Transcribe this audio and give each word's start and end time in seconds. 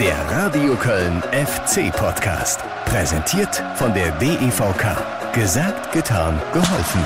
Der 0.00 0.16
Radio 0.30 0.74
Köln 0.74 1.22
FC 1.30 1.92
Podcast. 1.94 2.60
Präsentiert 2.86 3.62
von 3.76 3.94
der 3.94 4.10
DEVK. 4.18 5.32
Gesagt, 5.32 5.92
getan, 5.92 6.40
geholfen. 6.52 7.00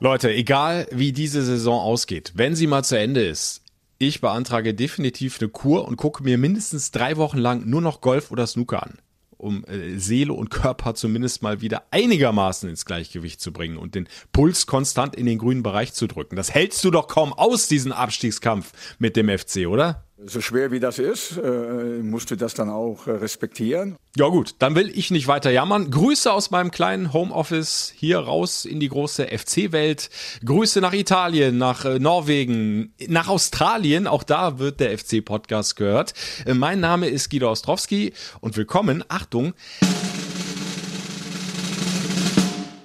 Leute, 0.00 0.32
egal 0.32 0.86
wie 0.90 1.12
diese 1.12 1.42
Saison 1.42 1.78
ausgeht, 1.78 2.32
wenn 2.36 2.56
sie 2.56 2.66
mal 2.66 2.84
zu 2.84 2.98
Ende 2.98 3.22
ist, 3.22 3.64
ich 3.98 4.22
beantrage 4.22 4.72
definitiv 4.72 5.40
eine 5.40 5.50
Kur 5.50 5.86
und 5.86 5.96
gucke 5.96 6.22
mir 6.22 6.38
mindestens 6.38 6.90
drei 6.90 7.18
Wochen 7.18 7.38
lang 7.38 7.68
nur 7.68 7.82
noch 7.82 8.00
Golf 8.00 8.30
oder 8.30 8.46
Snooker 8.46 8.82
an 8.82 8.98
um 9.44 9.64
äh, 9.66 9.98
Seele 9.98 10.32
und 10.32 10.50
Körper 10.50 10.94
zumindest 10.94 11.42
mal 11.42 11.60
wieder 11.60 11.84
einigermaßen 11.90 12.68
ins 12.68 12.86
Gleichgewicht 12.86 13.40
zu 13.40 13.52
bringen 13.52 13.76
und 13.76 13.94
den 13.94 14.08
Puls 14.32 14.66
konstant 14.66 15.14
in 15.14 15.26
den 15.26 15.38
grünen 15.38 15.62
Bereich 15.62 15.92
zu 15.92 16.06
drücken. 16.06 16.34
Das 16.34 16.52
hältst 16.52 16.82
du 16.82 16.90
doch 16.90 17.08
kaum 17.08 17.32
aus, 17.32 17.68
diesen 17.68 17.92
Abstiegskampf 17.92 18.72
mit 18.98 19.16
dem 19.16 19.28
FC, 19.28 19.66
oder? 19.68 20.04
So 20.16 20.40
schwer 20.40 20.70
wie 20.70 20.78
das 20.78 21.00
ist, 21.00 21.38
äh, 21.38 22.00
musst 22.00 22.30
du 22.30 22.36
das 22.36 22.54
dann 22.54 22.70
auch 22.70 23.08
äh, 23.08 23.10
respektieren. 23.10 23.96
Ja 24.16 24.28
gut, 24.28 24.54
dann 24.60 24.76
will 24.76 24.88
ich 24.96 25.10
nicht 25.10 25.26
weiter 25.26 25.50
jammern. 25.50 25.90
Grüße 25.90 26.32
aus 26.32 26.52
meinem 26.52 26.70
kleinen 26.70 27.12
Homeoffice 27.12 27.92
hier 27.96 28.20
raus 28.20 28.64
in 28.64 28.78
die 28.78 28.88
große 28.88 29.26
FC-Welt. 29.26 30.10
Grüße 30.44 30.80
nach 30.80 30.92
Italien, 30.92 31.58
nach 31.58 31.84
äh, 31.84 31.98
Norwegen, 31.98 32.94
nach 33.08 33.26
Australien. 33.26 34.06
Auch 34.06 34.22
da 34.22 34.60
wird 34.60 34.78
der 34.78 34.96
FC-Podcast 34.96 35.74
gehört. 35.74 36.14
Mein 36.46 36.78
Name 36.78 37.08
ist 37.08 37.28
Guido 37.28 37.50
Ostrowski 37.50 38.12
und 38.40 38.56
willkommen, 38.56 39.02
Achtung, 39.08 39.52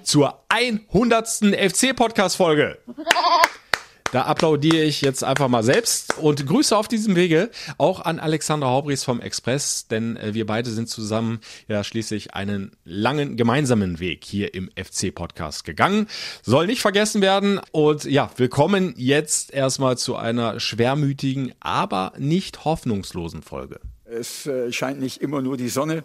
zur 0.01 0.43
100. 0.49 1.27
FC-Podcast-Folge. 1.27 2.79
Da 4.11 4.23
applaudiere 4.23 4.83
ich 4.83 5.01
jetzt 5.01 5.23
einfach 5.23 5.49
mal 5.49 5.61
selbst 5.61 6.17
und 6.17 6.47
Grüße 6.47 6.75
auf 6.75 6.87
diesem 6.87 7.15
Wege 7.15 7.51
auch 7.77 7.99
an 7.99 8.17
Alexandra 8.19 8.67
Haubries 8.67 9.03
vom 9.03 9.21
Express, 9.21 9.87
denn 9.87 10.17
äh, 10.17 10.33
wir 10.33 10.47
beide 10.47 10.71
sind 10.71 10.89
zusammen 10.89 11.41
ja 11.67 11.83
schließlich 11.83 12.33
einen 12.33 12.71
langen 12.83 13.37
gemeinsamen 13.37 13.99
Weg 13.99 14.25
hier 14.25 14.55
im 14.55 14.71
FC 14.75 15.13
Podcast 15.13 15.63
gegangen. 15.63 16.07
Soll 16.41 16.65
nicht 16.65 16.81
vergessen 16.81 17.21
werden 17.21 17.61
und 17.71 18.05
ja, 18.05 18.31
willkommen 18.37 18.95
jetzt 18.97 19.53
erstmal 19.53 19.95
zu 19.95 20.15
einer 20.15 20.59
schwermütigen, 20.59 21.53
aber 21.59 22.13
nicht 22.17 22.65
hoffnungslosen 22.65 23.43
Folge. 23.43 23.79
Es 24.05 24.47
äh, 24.47 24.71
scheint 24.71 24.99
nicht 24.99 25.21
immer 25.21 25.43
nur 25.43 25.55
die 25.55 25.69
Sonne 25.69 26.03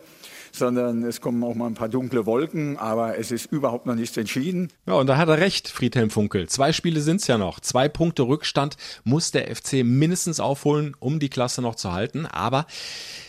sondern 0.54 1.02
es 1.02 1.20
kommen 1.20 1.42
auch 1.42 1.54
mal 1.54 1.66
ein 1.66 1.74
paar 1.74 1.88
dunkle 1.88 2.26
Wolken, 2.26 2.76
aber 2.76 3.18
es 3.18 3.30
ist 3.30 3.50
überhaupt 3.50 3.86
noch 3.86 3.94
nichts 3.94 4.16
entschieden. 4.16 4.68
Ja, 4.86 4.94
und 4.94 5.08
da 5.08 5.16
hat 5.16 5.28
er 5.28 5.38
recht, 5.38 5.68
Friedhelm 5.68 6.10
Funkel. 6.10 6.48
Zwei 6.48 6.72
Spiele 6.72 7.00
sind's 7.00 7.26
ja 7.26 7.38
noch. 7.38 7.60
Zwei 7.60 7.88
Punkte 7.88 8.22
Rückstand 8.22 8.76
muss 9.02 9.32
der 9.32 9.54
FC 9.54 9.84
mindestens 9.84 10.40
aufholen, 10.40 10.96
um 11.00 11.18
die 11.18 11.28
Klasse 11.28 11.60
noch 11.60 11.74
zu 11.74 11.92
halten. 11.92 12.26
Aber 12.26 12.66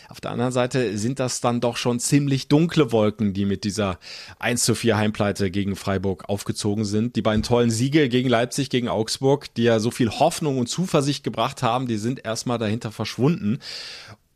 auf 0.08 0.20
der 0.20 0.30
anderen 0.30 0.52
Seite 0.52 0.96
sind 0.96 1.18
das 1.18 1.40
dann 1.40 1.60
doch 1.60 1.76
schon 1.76 1.98
ziemlich 1.98 2.46
dunkle 2.48 2.92
Wolken, 2.92 3.34
die 3.34 3.44
mit 3.44 3.64
dieser 3.64 3.98
1 4.38 4.62
zu 4.62 4.74
4 4.74 4.96
Heimpleite 4.96 5.50
gegen 5.50 5.74
Freiburg 5.74 6.28
aufgezogen 6.28 6.84
sind. 6.84 7.16
Die 7.16 7.22
beiden 7.22 7.42
tollen 7.42 7.70
Siege 7.70 8.08
gegen 8.08 8.28
Leipzig, 8.28 8.70
gegen 8.70 8.88
Augsburg, 8.88 9.52
die 9.54 9.64
ja 9.64 9.80
so 9.80 9.90
viel 9.90 10.10
Hoffnung 10.10 10.58
und 10.58 10.68
Zuversicht 10.68 11.24
gebracht 11.24 11.62
haben, 11.62 11.88
die 11.88 11.96
sind 11.96 12.24
erstmal 12.24 12.58
dahinter 12.58 12.92
verschwunden. 12.92 13.58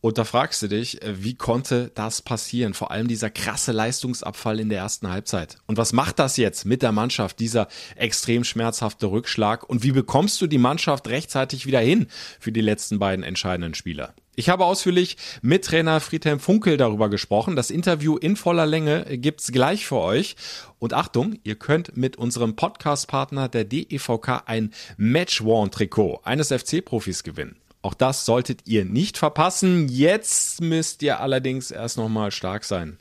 Und 0.00 0.16
da 0.16 0.24
fragst 0.24 0.62
du 0.62 0.68
dich, 0.68 1.02
äh, 1.02 1.22
wie 1.22 1.34
konnte 1.34 1.90
das 1.94 2.22
passieren? 2.22 2.72
Vor 2.74 2.90
allem 2.90 3.06
dieser 3.06 3.30
krasse 3.30 3.72
Leistungsabfall 3.72 4.58
in 4.60 4.70
der 4.70 4.78
ersten 4.78 5.10
Halbzeit. 5.10 5.58
Und 5.66 5.76
was 5.76 5.92
macht 5.92 6.18
das 6.18 6.36
jetzt 6.36 6.64
mit 6.64 6.82
der 6.82 6.92
Mannschaft, 6.92 7.38
dieser 7.38 7.68
extrem 7.96 8.44
schmerzhafte 8.44 9.06
Rückschlag? 9.06 9.68
Und 9.68 9.82
wie 9.82 9.92
bekommst 9.92 10.40
du 10.40 10.46
die 10.46 10.58
Mannschaft 10.58 11.08
rechtzeitig 11.08 11.66
wieder 11.66 11.80
hin 11.80 12.06
für 12.38 12.52
die 12.52 12.62
letzten 12.62 12.98
beiden 12.98 13.24
entscheidenden 13.24 13.74
Spieler? 13.74 14.14
Ich 14.36 14.48
habe 14.48 14.64
ausführlich 14.64 15.18
mit 15.42 15.66
Trainer 15.66 16.00
Friedhelm 16.00 16.40
Funkel 16.40 16.78
darüber 16.78 17.10
gesprochen. 17.10 17.56
Das 17.56 17.70
Interview 17.70 18.16
in 18.16 18.36
voller 18.36 18.64
Länge 18.64 19.04
gibt's 19.18 19.52
gleich 19.52 19.84
für 19.84 19.98
euch. 19.98 20.34
Und 20.78 20.94
Achtung, 20.94 21.38
ihr 21.44 21.56
könnt 21.56 21.94
mit 21.98 22.16
unserem 22.16 22.56
Podcast-Partner 22.56 23.50
der 23.50 23.64
DEVK 23.64 24.44
ein 24.46 24.72
Match-Worn-Trikot 24.96 26.20
eines 26.24 26.48
FC-Profis 26.48 27.22
gewinnen. 27.22 27.59
Auch 27.82 27.94
das 27.94 28.26
solltet 28.26 28.66
ihr 28.66 28.84
nicht 28.84 29.16
verpassen. 29.16 29.88
Jetzt 29.88 30.60
müsst 30.60 31.02
ihr 31.02 31.20
allerdings 31.20 31.70
erst 31.70 31.96
nochmal 31.96 32.30
stark 32.30 32.64
sein. 32.64 32.98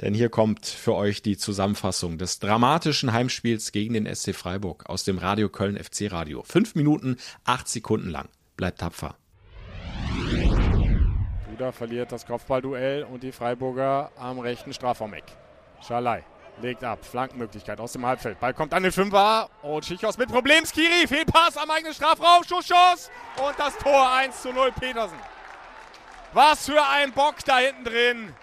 Denn 0.00 0.12
hier 0.12 0.28
kommt 0.28 0.66
für 0.66 0.94
euch 0.94 1.22
die 1.22 1.36
Zusammenfassung 1.36 2.18
des 2.18 2.40
dramatischen 2.40 3.12
Heimspiels 3.12 3.70
gegen 3.70 3.94
den 3.94 4.12
SC 4.12 4.34
Freiburg 4.34 4.90
aus 4.90 5.04
dem 5.04 5.18
Radio 5.18 5.48
Köln 5.48 5.76
FC 5.76 6.10
Radio. 6.10 6.42
Fünf 6.42 6.74
Minuten, 6.74 7.16
acht 7.44 7.68
Sekunden 7.68 8.10
lang. 8.10 8.28
Bleibt 8.56 8.80
tapfer. 8.80 9.14
Duda 11.48 11.70
verliert 11.70 12.10
das 12.10 12.26
Kopfballduell 12.26 13.04
und 13.04 13.22
die 13.22 13.30
Freiburger 13.30 14.10
am 14.16 14.40
rechten 14.40 14.72
Strafraumeck. 14.72 15.24
Schalai 15.80 16.24
legt 16.60 16.84
ab. 16.84 16.98
Flankenmöglichkeit 17.04 17.80
aus 17.80 17.92
dem 17.92 18.04
Halbfeld. 18.04 18.38
Ball 18.40 18.54
kommt 18.54 18.74
an 18.74 18.82
den 18.82 18.92
Fünfer. 18.92 19.48
Und 19.62 19.84
Schichos 19.84 20.18
mit 20.18 20.28
Problem. 20.28 20.64
Skiri. 20.66 21.06
Fehlpass 21.06 21.56
am 21.56 21.70
eigenen 21.70 21.94
Strafraum. 21.94 22.44
Schuss, 22.44 22.66
Schuss. 22.66 23.10
Und 23.36 23.58
das 23.58 23.76
Tor 23.78 24.12
1 24.12 24.42
zu 24.42 24.52
0 24.52 24.72
Petersen. 24.72 25.18
Was 26.32 26.66
für 26.66 26.82
ein 26.82 27.12
Bock 27.12 27.36
da 27.44 27.58
hinten 27.58 27.84
drin. 27.84 28.34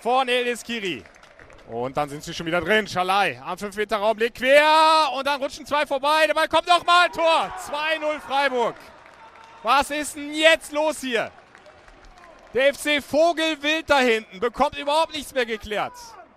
Von 0.00 0.28
Elis 0.28 0.62
Kiri. 0.62 1.04
Und 1.68 1.96
dann 1.96 2.08
sind 2.08 2.22
sie 2.22 2.34
schon 2.34 2.46
wieder 2.46 2.60
drin. 2.60 2.86
Schalai 2.86 3.40
am 3.44 3.56
5-Meter-Raum 3.56 4.18
legt 4.18 4.38
quer. 4.38 5.10
Und 5.14 5.26
dann 5.26 5.40
rutschen 5.42 5.64
zwei 5.64 5.86
vorbei. 5.86 6.26
Der 6.26 6.34
Ball 6.34 6.48
kommt 6.48 6.66
nochmal. 6.66 7.08
Tor. 7.10 7.52
2-0 7.58 8.20
Freiburg. 8.20 8.74
Was 9.62 9.90
ist 9.90 10.16
denn 10.16 10.34
jetzt 10.34 10.72
los 10.72 11.00
hier? 11.00 11.30
Der 12.52 12.74
FC 12.74 13.02
Vogelwild 13.02 13.88
da 13.88 14.00
hinten 14.00 14.40
bekommt 14.40 14.76
überhaupt 14.76 15.14
nichts 15.14 15.32
mehr 15.32 15.46
geklärt. 15.46 15.94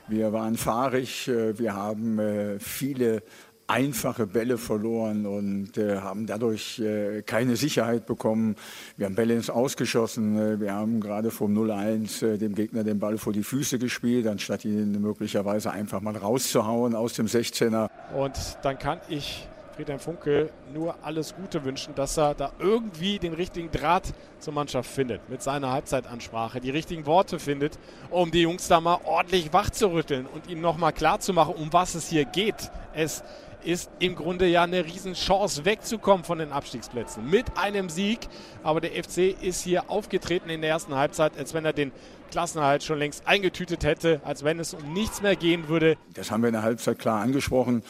Wir 0.07 0.31
waren 0.33 0.55
fahrig, 0.55 1.27
äh, 1.27 1.57
wir 1.57 1.73
haben 1.73 2.19
äh, 2.19 2.59
viele 2.59 3.23
einfache 3.67 4.27
Bälle 4.27 4.59
verloren 4.59 5.25
und 5.25 5.79
äh, 5.79 5.97
haben 5.97 6.27
dadurch 6.27 6.79
keine 7.25 7.55
Sicherheit 7.55 8.05
bekommen. 8.05 8.55
Wir 8.95 9.07
haben 9.07 9.15
Bälle 9.15 9.33
ins 9.33 9.49
Ausgeschossen. 9.49 10.59
wir 10.59 10.71
haben 10.71 10.99
gerade 10.99 11.31
vom 11.31 11.57
0-1 11.57 12.37
dem 12.37 12.53
Gegner 12.53 12.83
den 12.83 12.99
Ball 12.99 13.17
vor 13.17 13.33
die 13.33 13.41
Füße 13.41 13.79
gespielt, 13.79 14.27
anstatt 14.27 14.65
ihn 14.65 15.01
möglicherweise 15.01 15.71
einfach 15.71 16.01
mal 16.01 16.15
rauszuhauen 16.15 16.93
aus 16.93 17.13
dem 17.13 17.25
16er. 17.25 17.89
Und 18.15 18.37
dann 18.61 18.77
kann 18.77 18.99
ich 19.09 19.47
Friedhelm 19.75 19.99
Funke 19.99 20.51
nur 20.73 20.95
alles 21.03 21.35
Gute 21.35 21.65
wünschen, 21.65 21.93
dass 21.95 22.17
er 22.17 22.33
da 22.33 22.53
irgendwie 22.59 23.19
den 23.19 23.33
richtigen 23.33 23.71
Draht 23.71 24.13
zur 24.39 24.53
Mannschaft 24.53 24.89
findet, 24.89 25.29
mit 25.29 25.43
seiner 25.43 25.71
Halbzeitansprache, 25.71 26.61
die 26.61 26.69
richtigen 26.69 27.05
Worte 27.05 27.39
findet, 27.39 27.77
um 28.09 28.31
die 28.31 28.43
Jungs 28.43 28.69
da 28.69 28.79
mal 28.79 28.99
ordentlich 29.03 29.51
wach 29.51 29.69
zu 29.69 29.91
rütteln 29.91 30.27
und 30.27 30.47
ihnen 30.47 30.61
nochmal 30.61 30.93
klarzumachen, 30.93 31.55
um 31.55 31.73
was 31.73 31.95
es 31.95 32.07
hier 32.07 32.23
geht. 32.23 32.71
Es 32.93 33.21
ist 33.65 33.89
im 33.99 34.15
Grunde 34.15 34.47
ja 34.47 34.63
eine 34.63 34.85
Riesenchance, 34.85 35.65
wegzukommen 35.65 36.23
von 36.23 36.37
den 36.37 36.51
Abstiegsplätzen 36.51 37.29
mit 37.29 37.57
einem 37.57 37.89
Sieg. 37.89 38.19
Aber 38.63 38.79
der 38.79 38.91
FC 38.91 39.35
ist 39.41 39.63
hier 39.63 39.89
aufgetreten 39.89 40.49
in 40.49 40.61
der 40.61 40.69
ersten 40.69 40.95
Halbzeit, 40.95 41.37
als 41.37 41.53
wenn 41.53 41.65
er 41.65 41.73
den 41.73 41.91
Klassenerhalt 42.31 42.83
schon 42.83 42.99
längst 42.99 43.27
eingetütet 43.27 43.83
hätte, 43.83 44.21
als 44.23 44.43
wenn 44.43 44.59
es 44.59 44.73
um 44.73 44.93
nichts 44.93 45.21
mehr 45.21 45.35
gehen 45.35 45.67
würde. 45.67 45.97
Das 46.13 46.31
haben 46.31 46.43
wir 46.43 46.49
in 46.49 46.53
der 46.53 46.63
Halbzeit 46.63 46.99
klar 46.99 47.21
angesprochen. 47.21 47.83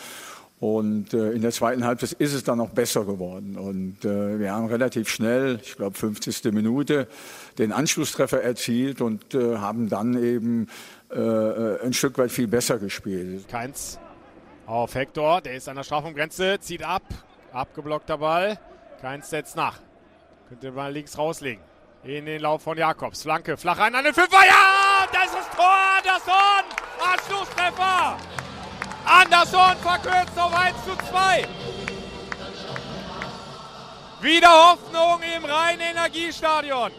Und 0.59 1.13
äh, 1.13 1.31
in 1.31 1.41
der 1.41 1.51
zweiten 1.51 1.83
Halbzeit 1.83 2.13
ist 2.13 2.33
es 2.33 2.43
dann 2.43 2.57
noch 2.57 2.69
besser 2.69 3.05
geworden. 3.05 3.57
Und 3.57 4.05
äh, 4.05 4.39
wir 4.39 4.53
haben 4.53 4.67
relativ 4.67 5.09
schnell, 5.09 5.59
ich 5.61 5.75
glaube 5.75 5.97
50. 5.97 6.45
Minute, 6.53 7.07
den 7.57 7.71
Anschlusstreffer 7.71 8.41
erzielt 8.41 9.01
und 9.01 9.35
äh, 9.35 9.57
haben 9.57 9.89
dann 9.89 10.21
eben 10.21 10.67
ein 11.07 11.93
Stück 11.93 12.17
weit 12.17 12.31
viel 12.31 12.47
besser 12.47 12.77
gespielt. 12.79 13.47
Keins 13.47 13.99
auf 14.65 14.95
Hector, 14.95 15.39
der 15.41 15.53
ist 15.53 15.69
an 15.69 15.75
der 15.75 15.83
Strafraumgrenze, 15.83 16.59
zieht 16.59 16.83
ab, 16.83 17.03
abgeblockter 17.53 18.17
Ball. 18.17 18.59
Keins 19.01 19.29
setzt 19.29 19.55
nach. 19.55 19.79
Könnte 20.49 20.71
mal 20.71 20.91
links 20.91 21.17
rauslegen. 21.17 21.63
In 22.03 22.25
den 22.25 22.41
Lauf 22.41 22.63
von 22.63 22.77
Jakobs. 22.77 23.23
Flanke, 23.23 23.57
flach 23.57 23.77
rein 23.79 23.95
an 23.95 24.03
den 24.03 24.13
Fünfer. 24.13 24.37
Ja, 24.45 25.07
das 25.11 25.31
ist 25.39 25.51
Tor, 25.55 25.73
Anderson! 25.97 26.65
Anschlusstreffer! 27.13 28.17
Anderson 29.21 29.77
verkürzt 29.77 30.37
auf 30.37 30.53
1 30.53 30.75
zu 30.83 30.93
2. 31.09 31.47
Wieder 34.19 34.49
Hoffnung 34.49 35.21
im 35.37 35.45
Rhein-Energiestadion. 35.45 36.91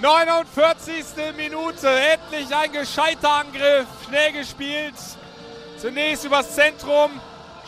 49. 0.00 1.04
Minute, 1.36 1.88
endlich 1.88 2.54
ein 2.54 2.72
gescheiter 2.72 3.30
Angriff, 3.32 3.86
schnell 4.06 4.32
gespielt. 4.32 4.94
Zunächst 5.76 6.24
übers 6.24 6.54
Zentrum, 6.54 7.10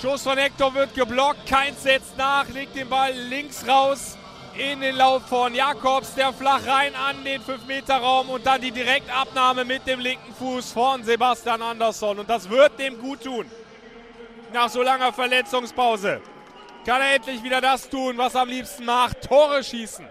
Schuss 0.00 0.22
von 0.22 0.38
Hector 0.38 0.72
wird 0.72 0.94
geblockt, 0.94 1.46
keins 1.46 1.82
setzt 1.82 2.16
nach, 2.16 2.48
legt 2.48 2.74
den 2.74 2.88
Ball 2.88 3.12
links 3.12 3.66
raus 3.68 4.17
in 4.58 4.80
den 4.80 4.96
Lauf 4.96 5.22
von 5.28 5.54
Jakobs, 5.54 6.14
der 6.14 6.32
flach 6.32 6.66
rein 6.66 6.92
an 6.96 7.22
den 7.24 7.40
5-Meter-Raum 7.40 8.28
und 8.30 8.44
dann 8.44 8.60
die 8.60 8.72
Direktabnahme 8.72 9.64
mit 9.64 9.86
dem 9.86 10.00
linken 10.00 10.34
Fuß 10.34 10.72
von 10.72 11.04
Sebastian 11.04 11.62
Andersson. 11.62 12.18
Und 12.18 12.28
das 12.28 12.50
wird 12.50 12.78
dem 12.78 13.00
gut 13.00 13.22
tun. 13.22 13.46
Nach 14.52 14.68
so 14.68 14.82
langer 14.82 15.12
Verletzungspause. 15.12 16.20
kann 16.84 17.00
er 17.00 17.14
endlich 17.14 17.42
wieder 17.42 17.60
das 17.60 17.88
tun, 17.88 18.18
was 18.18 18.34
er 18.34 18.42
am 18.42 18.48
liebsten 18.48 18.84
macht, 18.84 19.28
Tore 19.28 19.62
schießen. 19.62 20.06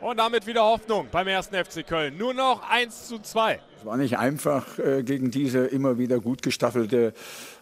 Und 0.00 0.18
damit 0.18 0.46
wieder 0.46 0.62
Hoffnung 0.62 1.08
beim 1.10 1.26
ersten 1.26 1.56
FC 1.56 1.86
Köln. 1.86 2.18
Nur 2.18 2.34
noch 2.34 2.68
1 2.68 3.08
zu 3.08 3.18
2. 3.18 3.60
War 3.84 3.98
nicht 3.98 4.16
einfach 4.18 4.78
äh, 4.78 5.02
gegen 5.02 5.30
diese 5.30 5.66
immer 5.66 5.98
wieder 5.98 6.18
gut 6.18 6.40
gestaffelte 6.40 7.12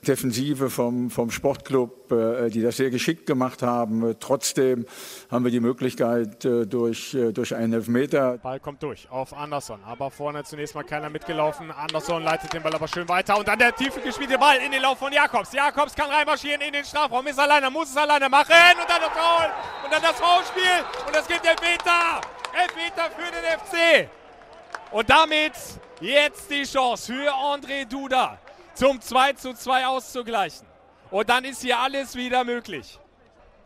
Defensive 0.07 0.71
vom, 0.71 1.11
vom 1.11 1.33
Sportclub, 1.33 2.13
äh, 2.13 2.49
die 2.49 2.63
das 2.63 2.77
sehr 2.77 2.91
geschickt 2.91 3.27
gemacht 3.27 3.63
haben. 3.63 4.15
Trotzdem 4.21 4.87
haben 5.31 5.45
wir 5.45 5.51
die 5.51 5.59
Möglichkeit 5.61 6.45
äh, 6.45 6.67
durch, 6.67 7.17
durch 7.33 7.57
einen 7.57 7.73
Elfmeter. 7.73 8.39
Ball 8.39 8.61
kommt 8.61 8.83
durch 8.85 9.11
auf 9.11 9.33
Anderson, 9.33 9.81
aber 9.85 10.11
vorne 10.11 10.45
zunächst 10.45 10.77
mal 10.77 10.85
keiner 10.85 11.11
mitgelaufen. 11.11 11.73
Anderson 11.73 12.23
leitet 12.23 12.53
den 12.53 12.63
Ball 12.63 12.75
aber 12.75 12.87
schön 12.87 13.09
weiter 13.09 13.37
und 13.37 13.49
dann 13.49 13.59
der 13.59 13.75
tiefe 13.75 14.01
gespielte 14.01 14.39
Ball 14.39 14.59
in 14.65 14.71
den 14.71 14.83
Lauf 14.83 14.99
von 14.99 15.13
Jakobs. 15.13 15.53
Jakobs 15.53 15.95
kann 15.95 16.09
reinmarschieren 16.09 16.61
in 16.61 16.73
den 16.73 16.85
Strafraum, 16.85 17.27
ist 17.27 17.41
alleine, 17.41 17.69
muss 17.69 17.91
es 17.91 17.97
alleine 17.97 18.29
machen 18.29 18.53
und 18.81 18.89
dann 18.89 19.01
das 19.01 19.11
Foul 19.11 19.51
und 19.85 19.93
dann 19.93 20.03
das 20.03 20.21
Foulspiel 20.21 20.85
und 21.07 21.17
es 21.17 21.27
gibt 21.27 21.45
Elfmeter. 21.45 22.21
Elfmeter 22.53 23.11
für 23.17 23.31
den 23.33 23.59
FC. 23.59 24.11
Und 24.93 25.09
damit 25.09 25.53
Jetzt 26.03 26.51
die 26.51 26.65
Chance 26.65 27.13
für 27.13 27.33
André 27.33 27.85
Duda 27.85 28.37
zum 28.75 29.01
2 29.01 29.35
zu 29.35 29.55
2 29.55 29.87
auszugleichen. 29.87 30.67
Und 31.13 31.29
dann 31.29 31.45
ist 31.45 31.63
hier 31.63 31.79
alles 31.79 32.17
wieder 32.17 32.43
möglich. 32.43 32.99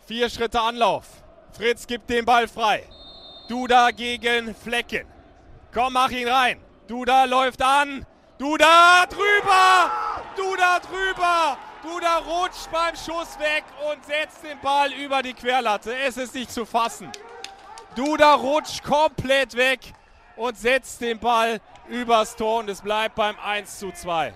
Vier 0.06 0.28
Schritte 0.28 0.60
Anlauf. 0.60 1.06
Fritz 1.56 1.86
gibt 1.86 2.10
den 2.10 2.26
Ball 2.26 2.46
frei. 2.46 2.86
Duda 3.48 3.90
gegen 3.90 4.54
Flecken. 4.54 5.06
Komm, 5.72 5.94
mach 5.94 6.10
ihn 6.10 6.28
rein. 6.28 6.60
Duda 6.86 7.24
läuft 7.24 7.62
an. 7.62 8.04
Duda 8.36 9.06
drüber. 9.06 9.90
Duda 10.36 10.78
drüber. 10.80 11.56
Duda 11.82 12.18
rutscht 12.18 12.70
beim 12.70 12.94
Schuss 12.96 13.38
weg 13.38 13.64
und 13.90 14.04
setzt 14.04 14.44
den 14.44 14.60
Ball 14.60 14.92
über 14.92 15.22
die 15.22 15.32
Querlatte. 15.32 15.96
Es 15.96 16.18
ist 16.18 16.34
nicht 16.34 16.52
zu 16.52 16.66
fassen. 16.66 17.10
Duda 17.94 18.34
rutscht 18.34 18.84
komplett 18.84 19.56
weg 19.56 19.80
und 20.36 20.58
setzt 20.58 21.00
den 21.00 21.18
Ball 21.18 21.62
übers 21.88 22.36
Tor 22.36 22.60
und 22.60 22.70
es 22.70 22.80
bleibt 22.80 23.14
beim 23.14 23.36
1 23.42 23.78
zu 23.78 23.90
2. 23.92 24.34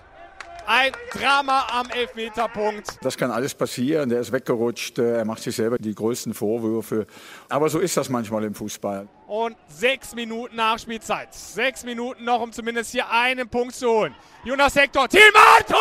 Ein 0.67 0.91
Drama 1.11 1.65
am 1.71 1.89
Elfmeterpunkt. 1.89 2.97
Das 3.01 3.17
kann 3.17 3.31
alles 3.31 3.53
passieren. 3.53 4.09
Der 4.09 4.21
ist 4.21 4.31
weggerutscht. 4.31 4.99
Äh, 4.99 5.17
er 5.17 5.25
macht 5.25 5.41
sich 5.41 5.55
selber 5.55 5.77
die 5.77 5.93
größten 5.93 6.33
Vorwürfe. 6.33 7.07
Aber 7.49 7.67
so 7.67 7.79
ist 7.79 7.97
das 7.97 8.09
manchmal 8.09 8.43
im 8.43 8.53
Fußball. 8.53 9.07
Und 9.27 9.57
sechs 9.67 10.13
Minuten 10.13 10.55
Nachspielzeit. 10.55 11.33
Sechs 11.33 11.83
Minuten 11.83 12.23
noch, 12.23 12.41
um 12.41 12.51
zumindest 12.51 12.91
hier 12.91 13.09
einen 13.09 13.49
Punkt 13.49 13.73
zu 13.73 13.89
holen. 13.89 14.15
Jonas 14.43 14.75
Hector. 14.75 15.09
Thielmann! 15.09 15.65
Tor! 15.67 15.77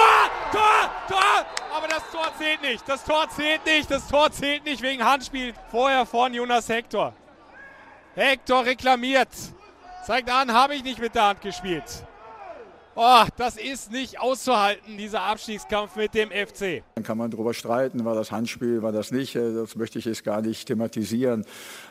Tor! 0.51 0.91
Tor! 1.09 1.47
Aber 1.77 1.87
das 1.87 2.03
Tor 2.11 2.33
zählt 2.39 2.63
nicht. 2.63 2.89
Das 2.89 3.05
Tor 3.05 3.29
zählt 3.29 3.65
nicht. 3.67 3.91
Das 3.91 4.09
Tor 4.09 4.31
zählt 4.33 4.65
nicht 4.65 4.83
wegen 4.83 5.05
Handspiel 5.05 5.53
vorher 5.71 6.07
von 6.07 6.33
Jonas 6.33 6.69
Hector. 6.69 7.15
Hector 8.15 8.65
reklamiert. 8.65 9.29
Zeigt 10.11 10.29
an, 10.29 10.53
habe 10.53 10.75
ich 10.75 10.83
nicht 10.83 10.99
mit 10.99 11.15
der 11.15 11.23
Hand 11.23 11.41
gespielt. 11.41 11.85
Oh, 12.97 13.25
das 13.37 13.57
ist 13.57 13.93
nicht 13.93 14.21
auszuhalten, 14.21 14.97
dieser 14.97 15.23
Abstiegskampf 15.23 15.95
mit 15.95 16.13
dem 16.15 16.31
FC. 16.31 16.83
Dann 16.97 17.05
kann 17.05 17.17
man 17.17 17.31
darüber 17.31 17.55
streiten, 17.55 18.05
war 18.05 18.15
das 18.15 18.33
Handspiel, 18.33 18.83
war 18.83 18.91
das 18.91 19.13
nicht. 19.13 19.37
Äh, 19.37 19.55
das 19.55 19.77
möchte 19.77 19.99
ich 19.99 20.07
jetzt 20.07 20.25
gar 20.25 20.43
nicht 20.43 20.67
thematisieren. 20.67 21.45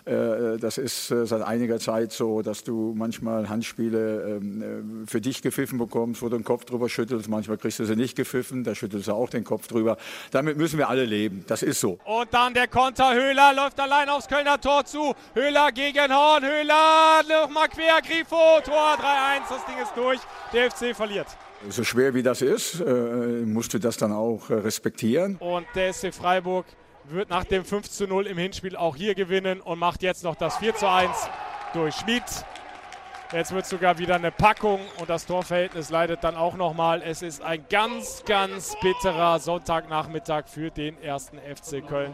Äh, 0.05 0.57
das 0.57 0.77
ist 0.77 1.09
äh, 1.11 1.25
seit 1.25 1.41
einiger 1.41 1.79
Zeit 1.79 2.11
so, 2.11 2.41
dass 2.41 2.63
du 2.63 2.93
manchmal 2.97 3.47
Handspiele 3.47 4.39
ähm, 4.41 5.05
für 5.07 5.21
dich 5.21 5.41
gepfiffen 5.41 5.77
bekommst, 5.77 6.21
wo 6.21 6.27
du 6.27 6.37
den 6.37 6.43
Kopf 6.43 6.65
drüber 6.65 6.89
schüttelst. 6.89 7.29
Manchmal 7.29 7.57
kriegst 7.57 7.79
du 7.79 7.85
sie 7.85 7.95
nicht 7.95 8.17
gepfiffen, 8.17 8.65
da 8.65 8.75
schüttelst 8.75 9.07
du 9.07 9.13
auch 9.13 9.29
den 9.29 9.45
Kopf 9.45 9.67
drüber. 9.67 9.97
Damit 10.31 10.57
müssen 10.57 10.77
wir 10.77 10.89
alle 10.89 11.05
leben. 11.05 11.45
Das 11.47 11.63
ist 11.63 11.79
so. 11.79 11.97
Und 12.03 12.33
dann 12.33 12.53
der 12.53 12.67
Konter. 12.67 13.13
Höhler 13.13 13.53
läuft 13.53 13.79
allein 13.79 14.09
aufs 14.09 14.27
Kölner 14.27 14.59
Tor 14.59 14.83
zu. 14.83 15.13
Höhler 15.33 15.71
gegen 15.71 16.13
Horn. 16.13 16.43
Höhler 16.43 17.23
nochmal 17.27 17.69
quer. 17.69 18.01
Grifo. 18.01 18.59
Tor 18.65 18.97
3-1. 18.97 19.49
Das 19.49 19.65
Ding 19.65 19.77
ist 19.81 19.95
durch. 19.95 20.19
Der 20.51 20.69
FC 20.69 20.88
verliert. 20.93 21.27
So 21.69 21.83
schwer 21.83 22.13
wie 22.13 22.23
das 22.23 22.41
ist, 22.41 22.79
äh, 22.79 22.83
musst 22.83 23.73
du 23.73 23.79
das 23.79 23.97
dann 23.97 24.11
auch 24.11 24.49
äh, 24.49 24.55
respektieren. 24.55 25.37
Und 25.37 25.65
der 25.75 25.93
SC 25.93 26.13
Freiburg 26.13 26.65
wird 27.05 27.29
nach 27.29 27.43
dem 27.43 27.65
5 27.65 27.89
zu 27.89 28.07
0 28.07 28.27
im 28.27 28.37
Hinspiel 28.37 28.75
auch 28.75 28.95
hier 28.95 29.15
gewinnen 29.15 29.61
und 29.61 29.79
macht 29.79 30.03
jetzt 30.03 30.23
noch 30.23 30.35
das 30.35 30.57
4 30.57 30.75
zu 30.75 30.89
1 30.89 31.11
durch 31.73 31.95
Schmid. 31.95 32.23
Jetzt 33.31 33.53
wird 33.53 33.67
sogar 33.67 33.99
wieder 33.99 34.15
eine 34.15 34.31
Packung 34.31 34.79
und 34.99 35.07
das 35.09 35.27
Torverhältnis 35.27 35.91
leidet 35.91 36.23
dann 36.23 36.35
auch 36.35 36.55
nochmal. 36.55 37.03
Es 37.03 37.21
ist 37.21 37.43
ein 37.43 37.63
ganz, 37.69 38.23
ganz 38.25 38.75
bitterer 38.81 39.37
Sonntagnachmittag 39.37 40.47
für 40.47 40.71
den 40.71 40.99
ersten 41.03 41.37
FC 41.37 41.87
Köln. 41.87 42.11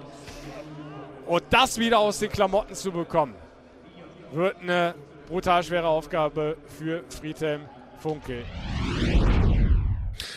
Und 1.25 1.43
das 1.51 1.77
wieder 1.77 1.99
aus 1.99 2.19
den 2.19 2.31
Klamotten 2.31 2.75
zu 2.75 2.91
bekommen, 2.91 3.33
wird 4.33 4.59
eine 4.61 4.93
brutal 5.27 5.63
schwere 5.63 5.87
Aufgabe 5.87 6.57
für 6.77 7.03
Friedhelm 7.09 7.61
Funkel. 7.99 8.43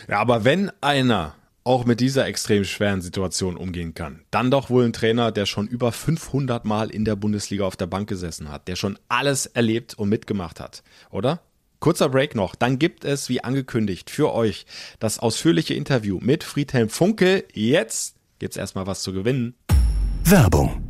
Ja, 0.07 0.19
aber 0.19 0.43
wenn 0.43 0.71
einer 0.81 1.35
auch 1.63 1.85
mit 1.85 1.99
dieser 1.99 2.25
extrem 2.25 2.63
schweren 2.63 3.01
Situation 3.01 3.57
umgehen 3.57 3.93
kann, 3.93 4.21
dann 4.31 4.49
doch 4.49 4.69
wohl 4.69 4.85
ein 4.85 4.93
Trainer, 4.93 5.31
der 5.31 5.45
schon 5.45 5.67
über 5.67 5.91
500 5.91 6.65
Mal 6.65 6.89
in 6.89 7.05
der 7.05 7.15
Bundesliga 7.15 7.65
auf 7.65 7.75
der 7.75 7.85
Bank 7.85 8.09
gesessen 8.09 8.49
hat, 8.51 8.67
der 8.67 8.75
schon 8.75 8.97
alles 9.07 9.45
erlebt 9.45 9.93
und 9.93 10.09
mitgemacht 10.09 10.59
hat, 10.59 10.83
oder? 11.11 11.41
Kurzer 11.79 12.09
Break 12.09 12.35
noch, 12.35 12.55
dann 12.55 12.79
gibt 12.79 13.05
es, 13.05 13.29
wie 13.29 13.43
angekündigt, 13.43 14.09
für 14.09 14.33
euch 14.33 14.65
das 14.99 15.19
ausführliche 15.19 15.75
Interview 15.75 16.19
mit 16.21 16.43
Friedhelm 16.43 16.89
Funkel. 16.89 17.45
Jetzt 17.53 18.15
gibt's 18.39 18.57
erstmal 18.57 18.85
was 18.85 19.01
zu 19.01 19.13
gewinnen. 19.13 19.55
Werbung 20.25 20.88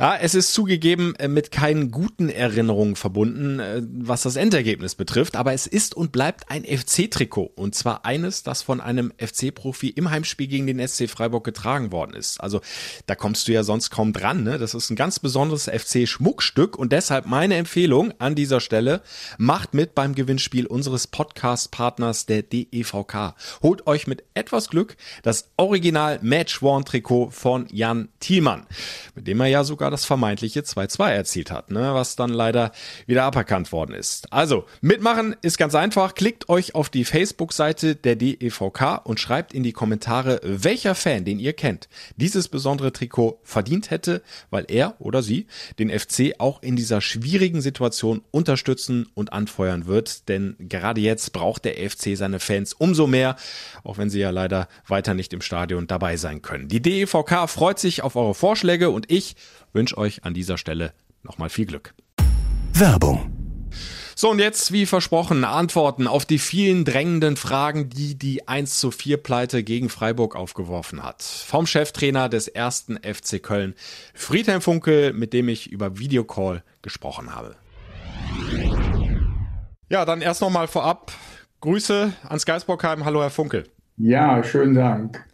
ja, 0.00 0.16
es 0.16 0.34
ist 0.34 0.54
zugegeben 0.54 1.14
äh, 1.16 1.28
mit 1.28 1.50
keinen 1.50 1.90
guten 1.90 2.30
Erinnerungen 2.30 2.96
verbunden, 2.96 3.60
äh, 3.60 3.82
was 3.82 4.22
das 4.22 4.36
Endergebnis 4.36 4.94
betrifft, 4.94 5.36
aber 5.36 5.52
es 5.52 5.66
ist 5.66 5.94
und 5.94 6.10
bleibt 6.10 6.50
ein 6.50 6.64
FC-Trikot 6.64 7.52
und 7.54 7.74
zwar 7.74 8.06
eines, 8.06 8.42
das 8.42 8.62
von 8.62 8.80
einem 8.80 9.12
FC-Profi 9.18 9.90
im 9.90 10.10
Heimspiel 10.10 10.46
gegen 10.46 10.66
den 10.66 10.88
SC 10.88 11.06
Freiburg 11.06 11.44
getragen 11.44 11.92
worden 11.92 12.14
ist. 12.14 12.40
Also 12.40 12.62
da 13.04 13.14
kommst 13.14 13.46
du 13.46 13.52
ja 13.52 13.62
sonst 13.62 13.90
kaum 13.90 14.14
dran. 14.14 14.42
Ne? 14.42 14.56
Das 14.56 14.72
ist 14.72 14.88
ein 14.88 14.96
ganz 14.96 15.18
besonderes 15.18 15.68
FC-Schmuckstück 15.68 16.76
und 16.76 16.92
deshalb 16.92 17.26
meine 17.26 17.56
Empfehlung 17.56 18.14
an 18.18 18.34
dieser 18.34 18.60
Stelle, 18.60 19.02
macht 19.36 19.74
mit 19.74 19.94
beim 19.94 20.14
Gewinnspiel 20.14 20.66
unseres 20.66 21.08
Podcast-Partners 21.08 22.24
der 22.24 22.42
DEVK. 22.42 23.34
Holt 23.62 23.86
euch 23.86 24.06
mit 24.06 24.24
etwas 24.32 24.70
Glück 24.70 24.96
das 25.22 25.50
Original 25.58 26.20
Match-Worn-Trikot 26.22 27.28
von 27.32 27.66
Jan 27.70 28.08
Thielmann, 28.20 28.66
mit 29.14 29.26
dem 29.26 29.38
er 29.40 29.48
ja 29.48 29.62
sogar 29.62 29.89
das 29.90 30.04
vermeintliche 30.04 30.60
2-2 30.60 31.10
erzielt 31.10 31.50
hat, 31.50 31.70
ne? 31.70 31.94
was 31.94 32.16
dann 32.16 32.30
leider 32.30 32.72
wieder 33.06 33.24
aberkannt 33.24 33.72
worden 33.72 33.94
ist. 33.94 34.32
Also, 34.32 34.64
mitmachen 34.80 35.36
ist 35.42 35.58
ganz 35.58 35.74
einfach. 35.74 36.14
Klickt 36.14 36.48
euch 36.48 36.74
auf 36.74 36.88
die 36.88 37.04
Facebook-Seite 37.04 37.96
der 37.96 38.16
DEVK 38.16 39.00
und 39.04 39.20
schreibt 39.20 39.54
in 39.54 39.62
die 39.62 39.72
Kommentare, 39.72 40.40
welcher 40.42 40.94
Fan, 40.94 41.24
den 41.24 41.38
ihr 41.38 41.52
kennt, 41.52 41.88
dieses 42.16 42.48
besondere 42.48 42.92
Trikot 42.92 43.40
verdient 43.42 43.90
hätte, 43.90 44.22
weil 44.50 44.64
er 44.68 44.94
oder 44.98 45.22
sie 45.22 45.46
den 45.78 45.90
FC 45.90 46.34
auch 46.38 46.62
in 46.62 46.76
dieser 46.76 47.00
schwierigen 47.00 47.60
Situation 47.60 48.22
unterstützen 48.30 49.08
und 49.14 49.32
anfeuern 49.32 49.86
wird. 49.86 50.28
Denn 50.28 50.56
gerade 50.58 51.00
jetzt 51.00 51.32
braucht 51.32 51.64
der 51.64 51.74
FC 51.74 52.16
seine 52.16 52.40
Fans 52.40 52.72
umso 52.72 53.06
mehr, 53.06 53.36
auch 53.84 53.98
wenn 53.98 54.10
sie 54.10 54.20
ja 54.20 54.30
leider 54.30 54.68
weiter 54.86 55.14
nicht 55.14 55.32
im 55.32 55.40
Stadion 55.40 55.86
dabei 55.86 56.16
sein 56.16 56.42
können. 56.42 56.68
Die 56.68 56.80
DEVK 56.80 57.48
freut 57.48 57.78
sich 57.78 58.02
auf 58.02 58.16
eure 58.16 58.34
Vorschläge 58.34 58.90
und 58.90 59.10
ich 59.10 59.36
wünsche 59.72 59.98
euch 59.98 60.24
an 60.24 60.34
dieser 60.34 60.58
Stelle 60.58 60.92
nochmal 61.22 61.48
viel 61.48 61.66
Glück. 61.66 61.94
Werbung. 62.72 63.40
So, 64.16 64.30
und 64.30 64.38
jetzt, 64.38 64.70
wie 64.72 64.84
versprochen, 64.84 65.44
Antworten 65.44 66.06
auf 66.06 66.26
die 66.26 66.38
vielen 66.38 66.84
drängenden 66.84 67.36
Fragen, 67.36 67.88
die 67.88 68.18
die 68.18 68.46
1 68.48 68.78
zu 68.78 68.90
4 68.90 69.16
Pleite 69.16 69.62
gegen 69.62 69.88
Freiburg 69.88 70.36
aufgeworfen 70.36 71.02
hat. 71.02 71.22
Vom 71.22 71.66
Cheftrainer 71.66 72.28
des 72.28 72.46
ersten 72.46 72.98
FC 72.98 73.42
Köln, 73.42 73.74
Friedhelm 74.12 74.60
Funkel, 74.60 75.14
mit 75.14 75.32
dem 75.32 75.48
ich 75.48 75.70
über 75.70 75.98
Videocall 75.98 76.62
gesprochen 76.82 77.34
habe. 77.34 77.56
Ja, 79.88 80.04
dann 80.04 80.20
erst 80.20 80.42
nochmal 80.42 80.68
vorab 80.68 81.12
Grüße 81.62 82.12
ans 82.28 82.44
Geisbockheim. 82.44 83.04
Hallo, 83.04 83.22
Herr 83.22 83.30
Funkel. 83.30 83.64
Ja, 83.96 84.42
schönen 84.44 84.74
Dank. 84.74 85.24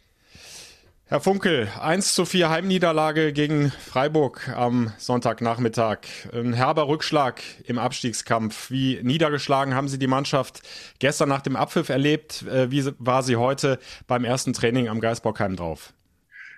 Herr 1.09 1.21
Funkel, 1.21 1.69
1 1.81 2.17
zu 2.17 2.25
4 2.25 2.51
Heimniederlage 2.51 3.33
gegen 3.33 3.71
Freiburg 3.71 4.49
am 4.57 4.91
Sonntagnachmittag. 4.99 5.99
Ein 6.33 6.53
herber 6.53 6.89
Rückschlag 6.89 7.43
im 7.65 7.79
Abstiegskampf. 7.79 8.73
Wie 8.73 8.99
niedergeschlagen 9.05 9.73
haben 9.77 9.87
Sie 9.87 10.01
die 10.01 10.09
Mannschaft 10.09 10.63
gestern 10.99 11.29
nach 11.29 11.43
dem 11.43 11.55
Abpfiff 11.55 11.91
erlebt? 11.91 12.45
Äh, 12.49 12.73
wie 12.73 12.83
war 12.99 13.23
sie 13.23 13.37
heute 13.37 13.79
beim 14.09 14.25
ersten 14.25 14.53
Training 14.53 14.89
am 14.89 14.99
Geisbockheim 14.99 15.55
drauf? 15.55 15.95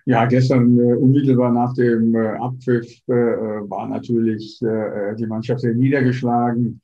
Ja, 0.06 0.24
gestern 0.24 0.78
äh, 0.78 0.94
unmittelbar 0.94 1.52
nach 1.52 1.74
dem 1.74 2.14
äh, 2.14 2.28
Abpfiff 2.38 2.88
äh, 3.06 3.12
war 3.12 3.86
natürlich 3.86 4.62
äh, 4.62 5.14
die 5.16 5.26
Mannschaft 5.26 5.60
sehr 5.60 5.74
niedergeschlagen, 5.74 6.80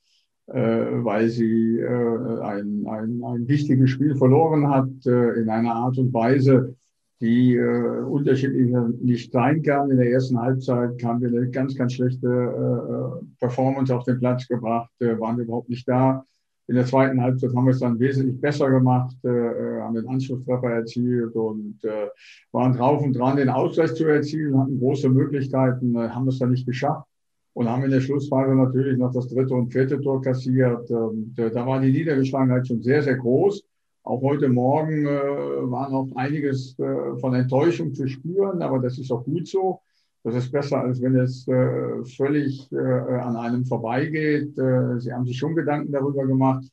äh, 0.48 0.54
weil 0.60 1.30
sie 1.30 1.80
ein, 1.82 2.86
ein, 2.86 3.22
ein 3.24 3.48
wichtiges 3.48 3.88
Spiel 3.88 4.14
verloren 4.16 4.68
hat 4.68 5.06
in 5.06 5.48
einer 5.48 5.74
Art 5.74 5.96
und 5.96 6.12
Weise, 6.12 6.76
die 7.20 7.54
äh, 7.54 8.00
unterschiedlicher 8.00 8.90
nicht 9.00 9.32
sein 9.32 9.62
kann. 9.62 9.90
In 9.90 9.98
der 9.98 10.10
ersten 10.10 10.38
Halbzeit 10.38 11.02
haben 11.02 11.20
wir 11.20 11.28
eine 11.28 11.48
ganz, 11.50 11.74
ganz 11.74 11.94
schlechte 11.94 12.26
äh, 12.28 13.24
Performance 13.38 13.94
auf 13.94 14.04
den 14.04 14.18
Platz 14.18 14.46
gebracht, 14.48 14.90
äh, 15.00 15.18
waren 15.18 15.36
wir 15.36 15.44
überhaupt 15.44 15.68
nicht 15.68 15.88
da. 15.88 16.24
In 16.66 16.76
der 16.76 16.86
zweiten 16.86 17.20
Halbzeit 17.20 17.54
haben 17.54 17.66
wir 17.66 17.72
es 17.72 17.80
dann 17.80 17.98
wesentlich 17.98 18.40
besser 18.40 18.70
gemacht, 18.70 19.16
äh, 19.24 19.28
äh 19.28 19.80
haben 19.80 19.94
den 19.94 20.08
Anschlusstreffer 20.08 20.70
erzielt 20.70 21.34
und 21.34 21.78
äh, 21.84 22.08
waren 22.52 22.72
drauf 22.72 23.02
und 23.02 23.12
dran, 23.12 23.36
den 23.36 23.50
Ausgleich 23.50 23.94
zu 23.94 24.06
erzielen, 24.06 24.58
hatten 24.58 24.78
große 24.78 25.08
Möglichkeiten, 25.10 25.94
äh, 25.94 26.08
haben 26.08 26.26
es 26.28 26.38
dann 26.38 26.50
nicht 26.50 26.66
geschafft 26.66 27.06
und 27.52 27.68
haben 27.68 27.84
in 27.84 27.90
der 27.90 28.00
Schlussphase 28.00 28.54
natürlich 28.54 28.98
noch 28.98 29.12
das 29.12 29.28
dritte 29.28 29.54
und 29.54 29.72
vierte 29.72 30.00
Tor 30.00 30.20
kassiert. 30.20 30.90
Und 30.90 31.38
äh, 31.38 31.50
da 31.50 31.66
war 31.66 31.80
die 31.80 31.92
Niedergeschlagenheit 31.92 32.66
schon 32.66 32.82
sehr, 32.82 33.02
sehr 33.02 33.16
groß. 33.16 33.62
Auch 34.04 34.20
heute 34.20 34.50
Morgen 34.50 35.06
äh, 35.06 35.08
war 35.08 35.88
noch 35.88 36.14
einiges 36.14 36.78
äh, 36.78 37.16
von 37.18 37.34
Enttäuschung 37.34 37.94
zu 37.94 38.06
spüren, 38.06 38.60
aber 38.60 38.78
das 38.78 38.98
ist 38.98 39.10
auch 39.10 39.24
gut 39.24 39.48
so. 39.48 39.80
Das 40.22 40.34
ist 40.34 40.52
besser, 40.52 40.80
als 40.80 41.00
wenn 41.00 41.16
es 41.16 41.48
äh, 41.48 42.04
völlig 42.04 42.70
äh, 42.70 42.76
an 42.76 43.36
einem 43.36 43.64
vorbeigeht. 43.64 44.58
Äh, 44.58 45.00
Sie 45.00 45.10
haben 45.10 45.24
sich 45.24 45.38
schon 45.38 45.54
Gedanken 45.54 45.90
darüber 45.92 46.26
gemacht. 46.26 46.64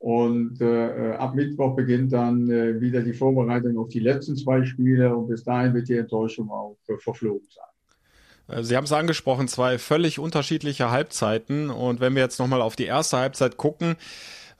Und 0.00 0.60
äh, 0.60 1.12
ab 1.12 1.34
Mittwoch 1.34 1.76
beginnt 1.76 2.12
dann 2.12 2.48
wieder 2.80 3.02
die 3.02 3.12
Vorbereitung 3.12 3.76
auf 3.76 3.90
die 3.90 4.00
letzten 4.00 4.34
zwei 4.34 4.64
Spiele. 4.64 5.14
Und 5.14 5.28
bis 5.28 5.44
dahin 5.44 5.74
wird 5.74 5.88
die 5.88 5.96
Enttäuschung 5.96 6.50
auch 6.50 6.78
verflogen 6.98 7.46
sein. 7.50 8.64
Sie 8.64 8.76
haben 8.76 8.84
es 8.84 8.92
angesprochen, 8.92 9.46
zwei 9.46 9.78
völlig 9.78 10.18
unterschiedliche 10.18 10.90
Halbzeiten. 10.90 11.68
Und 11.68 12.00
wenn 12.00 12.14
wir 12.14 12.22
jetzt 12.22 12.38
nochmal 12.38 12.62
auf 12.62 12.76
die 12.76 12.86
erste 12.86 13.18
Halbzeit 13.18 13.58
gucken, 13.58 13.96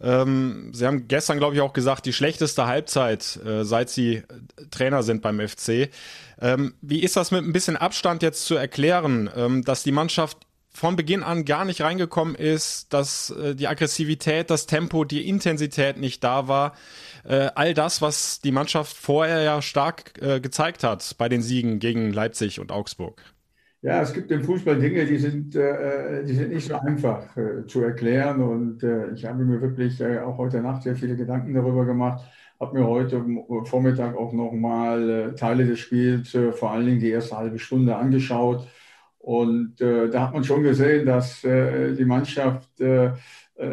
ähm, 0.01 0.71
Sie 0.73 0.87
haben 0.87 1.09
gestern, 1.09 1.39
glaube 1.39 1.55
ich, 1.55 1.61
auch 1.61 1.73
gesagt, 1.73 2.07
die 2.07 2.13
schlechteste 2.13 2.67
Halbzeit, 2.67 3.39
äh, 3.45 3.65
seit 3.65 3.91
Sie 3.91 4.23
Trainer 4.71 5.03
sind 5.03 5.23
beim 5.23 5.47
FC. 5.47 5.91
Ähm, 6.41 6.75
wie 6.81 7.01
ist 7.01 7.17
das 7.17 7.31
mit 7.31 7.45
ein 7.45 7.53
bisschen 7.53 7.77
Abstand 7.77 8.23
jetzt 8.23 8.47
zu 8.47 8.55
erklären, 8.55 9.31
ähm, 9.37 9.65
dass 9.65 9.83
die 9.83 9.93
Mannschaft 9.93 10.39
von 10.73 10.97
Beginn 10.97 11.23
an 11.23 11.45
gar 11.45 11.65
nicht 11.65 11.83
reingekommen 11.83 12.35
ist, 12.35 12.93
dass 12.93 13.31
äh, 13.31 13.55
die 13.55 13.69
Aggressivität, 13.69 14.51
das 14.51 14.67
Tempo, 14.67 15.05
die 15.05 15.29
Intensität 15.29 15.99
nicht 15.99 16.25
da 16.25 16.49
war. 16.49 16.75
Äh, 17.25 17.51
all 17.55 17.75
das, 17.75 18.01
was 18.01 18.41
die 18.41 18.53
Mannschaft 18.53 18.97
vorher 18.97 19.43
ja 19.43 19.61
stark 19.61 20.21
äh, 20.23 20.41
gezeigt 20.41 20.85
hat 20.85 21.17
bei 21.19 21.29
den 21.29 21.43
Siegen 21.43 21.81
gegen 21.81 22.13
Leipzig 22.13 22.61
und 22.61 22.73
Augsburg. 22.73 23.23
Ja, 23.83 24.03
es 24.03 24.13
gibt 24.13 24.31
im 24.31 24.45
Fußball 24.45 24.79
Dinge, 24.79 25.07
die 25.07 25.17
sind, 25.17 25.57
äh, 25.57 26.23
die 26.25 26.35
sind 26.35 26.51
nicht 26.53 26.69
so 26.69 26.75
einfach 26.75 27.35
äh, 27.37 27.67
zu 27.67 27.81
erklären. 27.83 28.43
Und 28.43 28.83
äh, 28.83 29.13
ich 29.15 29.25
habe 29.25 29.43
mir 29.43 29.61
wirklich 29.63 29.99
äh, 30.03 30.19
auch 30.19 30.37
heute 30.37 30.61
Nacht 30.61 30.83
sehr 30.83 30.97
viele 30.97 31.17
Gedanken 31.17 31.55
darüber 31.55 31.87
gemacht. 31.87 32.23
Habe 32.61 32.79
mir 32.79 32.87
heute 32.87 33.25
Vormittag 33.65 34.15
auch 34.17 34.35
nochmal 34.35 35.09
äh, 35.11 35.35
Teile 35.35 35.65
des 35.65 35.79
Spiels, 35.79 36.35
äh, 36.35 36.53
vor 36.53 36.73
allen 36.73 36.85
Dingen 36.85 37.01
die 37.01 37.09
erste 37.09 37.39
halbe 37.39 37.59
Stunde 37.59 37.97
angeschaut. 37.97 38.67
Und 39.19 39.77
da 39.81 40.23
hat 40.23 40.33
man 40.33 40.45
schon 40.45 40.63
gesehen, 40.63 41.05
dass 41.05 41.43
die 41.43 42.05
Mannschaft 42.07 42.71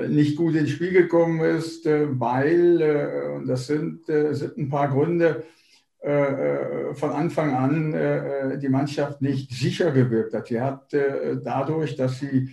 nicht 0.09 0.35
gut 0.35 0.55
ins 0.55 0.71
Spiel 0.71 0.91
gekommen 0.91 1.39
ist, 1.39 1.85
weil, 1.85 3.33
und 3.33 3.47
das 3.47 3.67
sind, 3.67 4.07
sind 4.07 4.57
ein 4.57 4.67
paar 4.67 4.89
Gründe, 4.89 5.27
äh, 5.27 5.39
äh, 5.39 5.56
von 6.93 7.11
Anfang 7.11 7.53
an 7.53 7.93
äh, 7.93 8.57
die 8.57 8.69
Mannschaft 8.69 9.21
nicht 9.21 9.51
sicher 9.51 9.91
gewirkt 9.91 10.33
hat. 10.33 10.47
Sie 10.47 10.61
hat 10.61 10.93
dadurch, 11.43 11.95
dass 11.95 12.19
sie 12.19 12.49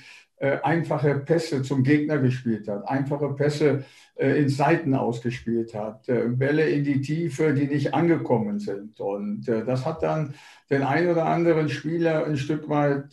einfache 0.63 1.15
Pässe 1.21 1.63
zum 1.63 1.85
Gegner 1.85 2.19
gespielt 2.19 2.69
hat, 2.69 2.87
einfache 2.89 3.31
Pässe 3.31 3.85
in 4.17 4.49
Seiten 4.49 4.95
ausgespielt 4.95 5.75
hat, 5.75 6.07
Bälle 6.07 6.69
in 6.69 6.85
die 6.85 7.01
Tiefe, 7.01 7.55
die 7.55 7.67
nicht 7.67 7.95
angekommen 7.95 8.59
sind. 8.59 9.01
Und 9.01 9.47
das 9.47 9.87
hat 9.87 10.03
dann 10.03 10.35
den 10.69 10.83
ein 10.83 11.09
oder 11.09 11.27
anderen 11.27 11.69
Spieler 11.69 12.27
ein 12.27 12.37
Stück 12.37 12.69
weit 12.69 13.13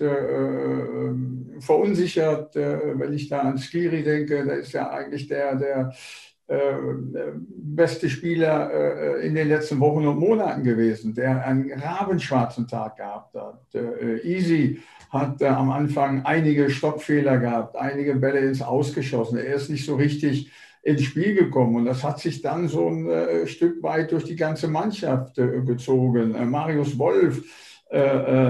verunsichert. 1.59 2.55
wenn 2.55 3.13
ich 3.13 3.29
da 3.29 3.41
an 3.41 3.59
Skiri 3.59 4.03
denke, 4.03 4.43
da 4.43 4.53
ist 4.53 4.73
ja 4.73 4.89
eigentlich 4.89 5.27
der, 5.27 5.55
der 5.55 5.91
äh, 5.91 5.93
beste 7.47 8.09
Spieler 8.09 8.71
äh, 8.71 9.25
in 9.25 9.35
den 9.35 9.47
letzten 9.47 9.79
Wochen 9.79 10.05
und 10.05 10.19
Monaten 10.19 10.63
gewesen, 10.63 11.13
der 11.13 11.45
einen 11.45 11.71
rabenschwarzen 11.71 12.67
Tag 12.67 12.97
gehabt 12.97 13.35
hat. 13.35 13.63
Äh, 13.73 14.19
Easy 14.27 14.79
hat 15.09 15.41
am 15.43 15.71
Anfang 15.71 16.25
einige 16.25 16.69
Stoppfehler 16.69 17.37
gehabt, 17.37 17.75
einige 17.75 18.15
Bälle 18.15 18.39
ins 18.39 18.61
Ausgeschossen. 18.61 19.37
Er 19.37 19.55
ist 19.55 19.69
nicht 19.69 19.85
so 19.85 19.95
richtig 19.95 20.51
ins 20.83 21.03
Spiel 21.03 21.35
gekommen 21.35 21.75
und 21.75 21.85
das 21.85 22.03
hat 22.03 22.19
sich 22.19 22.41
dann 22.41 22.67
so 22.67 22.87
ein 22.87 23.45
Stück 23.45 23.83
weit 23.83 24.11
durch 24.13 24.23
die 24.23 24.37
ganze 24.37 24.67
Mannschaft 24.67 25.35
gezogen. 25.35 26.33
Marius 26.49 26.97
Wolf 26.97 27.43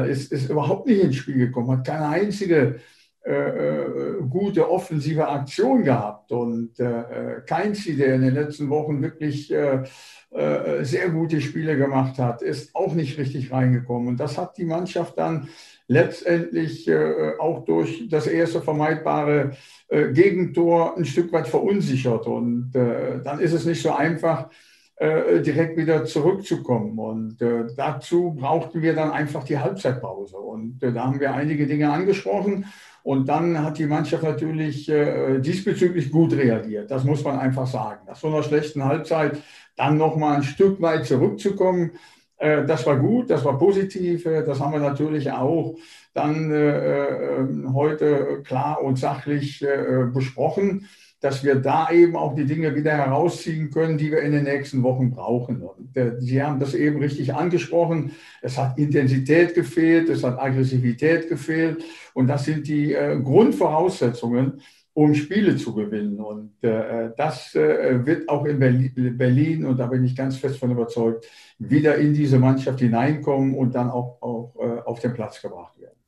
ist, 0.08 0.32
ist 0.32 0.50
überhaupt 0.50 0.88
nicht 0.88 1.04
ins 1.04 1.16
Spiel 1.16 1.38
gekommen, 1.38 1.72
hat 1.72 1.88
keine 1.88 2.08
einzige 2.08 2.80
äh, 3.24 3.34
äh, 3.34 4.22
gute 4.28 4.68
offensive 4.72 5.28
Aktion 5.28 5.84
gehabt. 5.84 6.32
Und 6.32 6.80
äh, 6.80 7.42
Keinzi, 7.46 7.96
der 7.96 8.16
in 8.16 8.22
den 8.22 8.34
letzten 8.34 8.68
Wochen 8.72 9.00
wirklich 9.04 9.54
äh, 9.54 9.84
äh, 10.32 10.84
sehr 10.84 11.10
gute 11.10 11.40
Spiele 11.40 11.78
gemacht 11.78 12.18
hat, 12.18 12.42
ist 12.42 12.76
auch 12.76 12.96
nicht 12.96 13.20
richtig 13.20 13.52
reingekommen. 13.52 14.08
Und 14.08 14.20
das 14.20 14.40
hat 14.40 14.58
die 14.58 14.66
Mannschaft 14.66 15.20
dann 15.20 15.50
letztendlich 15.88 16.88
äh, 16.88 17.34
auch 17.38 17.64
durch 17.64 18.10
das 18.10 18.26
erste 18.26 18.62
vermeidbare 18.62 19.52
Gegentor 19.90 20.98
ein 20.98 21.06
Stück 21.06 21.32
weit 21.32 21.48
verunsichert. 21.50 22.26
Und 22.26 22.72
dann 22.72 23.40
ist 23.42 23.52
es 23.52 23.66
nicht 23.66 23.82
so 23.82 23.92
einfach, 23.92 24.50
direkt 24.98 25.76
wieder 25.76 26.06
zurückzukommen. 26.06 26.98
Und 26.98 27.38
dazu 27.76 28.34
brauchten 28.40 28.82
wir 28.82 28.94
dann 28.96 29.12
einfach 29.12 29.44
die 29.44 29.58
Halbzeitpause. 29.58 30.38
Und 30.38 30.80
da 30.80 30.94
haben 30.94 31.20
wir 31.20 31.34
einige 31.34 31.68
Dinge 31.68 31.92
angesprochen. 31.92 32.68
Und 33.04 33.28
dann 33.28 33.64
hat 33.64 33.78
die 33.78 33.86
Mannschaft 33.86 34.24
natürlich 34.24 34.88
äh, 34.90 35.40
diesbezüglich 35.40 36.12
gut 36.12 36.34
reagiert. 36.34 36.92
Das 36.92 37.04
muss 37.04 37.24
man 37.24 37.40
einfach 37.40 37.68
sagen. 37.68 38.02
Nach 38.08 38.16
so 38.16 38.28
einer 38.28 38.44
schlechten 38.44 38.84
Halbzeit 38.84 39.38
dann 39.76 39.98
nochmal 39.98 40.38
ein 40.38 40.44
Stück 40.44 40.82
weit 40.82 41.06
zurückzukommen, 41.06 41.92
äh, 42.38 42.66
das 42.66 42.86
war 42.86 42.98
gut, 42.98 43.30
das 43.30 43.46
war 43.46 43.58
positiv. 43.58 44.26
Äh, 44.26 44.44
das 44.44 44.60
haben 44.60 44.74
wir 44.74 44.80
natürlich 44.80 45.32
auch 45.32 45.76
dann 46.14 46.52
äh, 46.52 47.38
äh, 47.38 47.48
heute 47.74 48.42
klar 48.44 48.82
und 48.84 48.98
sachlich 48.98 49.62
äh, 49.62 50.06
besprochen 50.14 50.88
dass 51.22 51.44
wir 51.44 51.56
da 51.56 51.92
eben 51.92 52.16
auch 52.16 52.36
die 52.36 52.46
Dinge 52.46 52.76
wieder 52.76 52.94
herausziehen 52.94 53.70
können, 53.70 53.98
die 53.98 54.12
wir 54.12 54.22
in 54.22 54.32
den 54.32 54.44
nächsten 54.44 54.82
Wochen 54.82 55.12
brauchen. 55.12 55.62
Und, 55.62 55.96
äh, 55.96 56.20
Sie 56.20 56.42
haben 56.42 56.60
das 56.60 56.74
eben 56.74 57.00
richtig 57.00 57.34
angesprochen. 57.34 58.12
Es 58.42 58.58
hat 58.58 58.78
Intensität 58.80 59.54
gefehlt, 59.54 60.10
es 60.10 60.24
hat 60.24 60.40
Aggressivität 60.40 61.30
gefehlt. 61.30 61.84
Und 62.16 62.28
das 62.28 62.46
sind 62.46 62.68
die 62.68 62.94
äh, 62.94 63.20
Grundvoraussetzungen, 63.22 64.62
um 64.94 65.14
Spiele 65.14 65.56
zu 65.56 65.76
gewinnen. 65.76 66.20
Und 66.20 66.52
äh, 66.64 67.12
das 67.16 67.54
wird 67.54 68.28
auch 68.28 68.44
in 68.44 68.60
Berlin, 68.60 69.64
und 69.66 69.78
da 69.78 69.86
bin 69.88 70.04
ich 70.04 70.18
ganz 70.18 70.36
fest 70.36 70.58
von 70.58 70.72
überzeugt, 70.72 71.26
wieder 71.60 71.96
in 71.96 72.14
diese 72.14 72.40
Mannschaft 72.40 72.80
hineinkommen 72.80 73.56
und 73.56 73.74
dann 73.74 73.90
auch, 73.90 74.20
auf 74.22 75.00
den 75.00 75.14
Platz 75.14 75.42
gebracht 75.42 75.80
werden. 75.80 76.01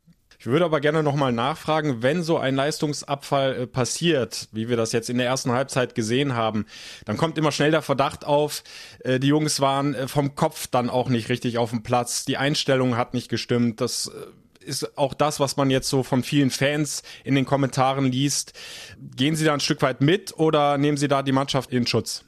Ich 0.44 0.48
würde 0.48 0.66
aber 0.66 0.82
gerne 0.82 1.04
nochmal 1.04 1.32
nachfragen, 1.32 2.04
wenn 2.04 2.22
so 2.22 2.38
ein 2.38 2.54
Leistungsabfall 2.56 3.56
äh, 3.56 3.66
passiert, 3.66 4.50
wie 4.52 4.68
wir 4.68 4.76
das 4.76 4.92
jetzt 4.92 5.10
in 5.10 5.18
der 5.18 5.26
ersten 5.26 5.54
Halbzeit 5.54 5.96
gesehen 5.96 6.36
haben, 6.36 6.66
dann 7.06 7.16
kommt 7.16 7.38
immer 7.38 7.54
schnell 7.54 7.72
der 7.72 7.82
Verdacht 7.82 8.26
auf, 8.26 8.62
äh, 9.06 9.22
die 9.22 9.28
Jungs 9.28 9.62
waren 9.62 9.94
äh, 9.94 10.10
vom 10.10 10.36
Kopf 10.36 10.68
dann 10.68 10.90
auch 10.90 11.08
nicht 11.08 11.30
richtig 11.30 11.58
auf 11.60 11.70
dem 11.70 11.82
Platz, 11.82 12.26
die 12.26 12.36
Einstellung 12.36 12.98
hat 12.98 13.14
nicht 13.14 13.30
gestimmt, 13.30 13.80
das 13.80 14.12
ist 14.60 14.98
auch 14.98 15.14
das, 15.14 15.40
was 15.40 15.56
man 15.56 15.70
jetzt 15.70 15.88
so 15.88 16.04
von 16.04 16.24
vielen 16.24 16.50
Fans 16.50 17.04
in 17.24 17.36
den 17.36 17.46
Kommentaren 17.46 18.12
liest. 18.12 18.52
Gehen 19.16 19.38
Sie 19.38 19.46
da 19.46 19.54
ein 19.54 19.62
Stück 19.62 19.82
weit 19.82 20.02
mit 20.02 20.38
oder 20.38 20.78
nehmen 20.78 20.98
Sie 20.98 21.08
da 21.08 21.24
die 21.24 21.32
Mannschaft 21.32 21.72
in 21.72 21.88
Schutz? 21.88 22.26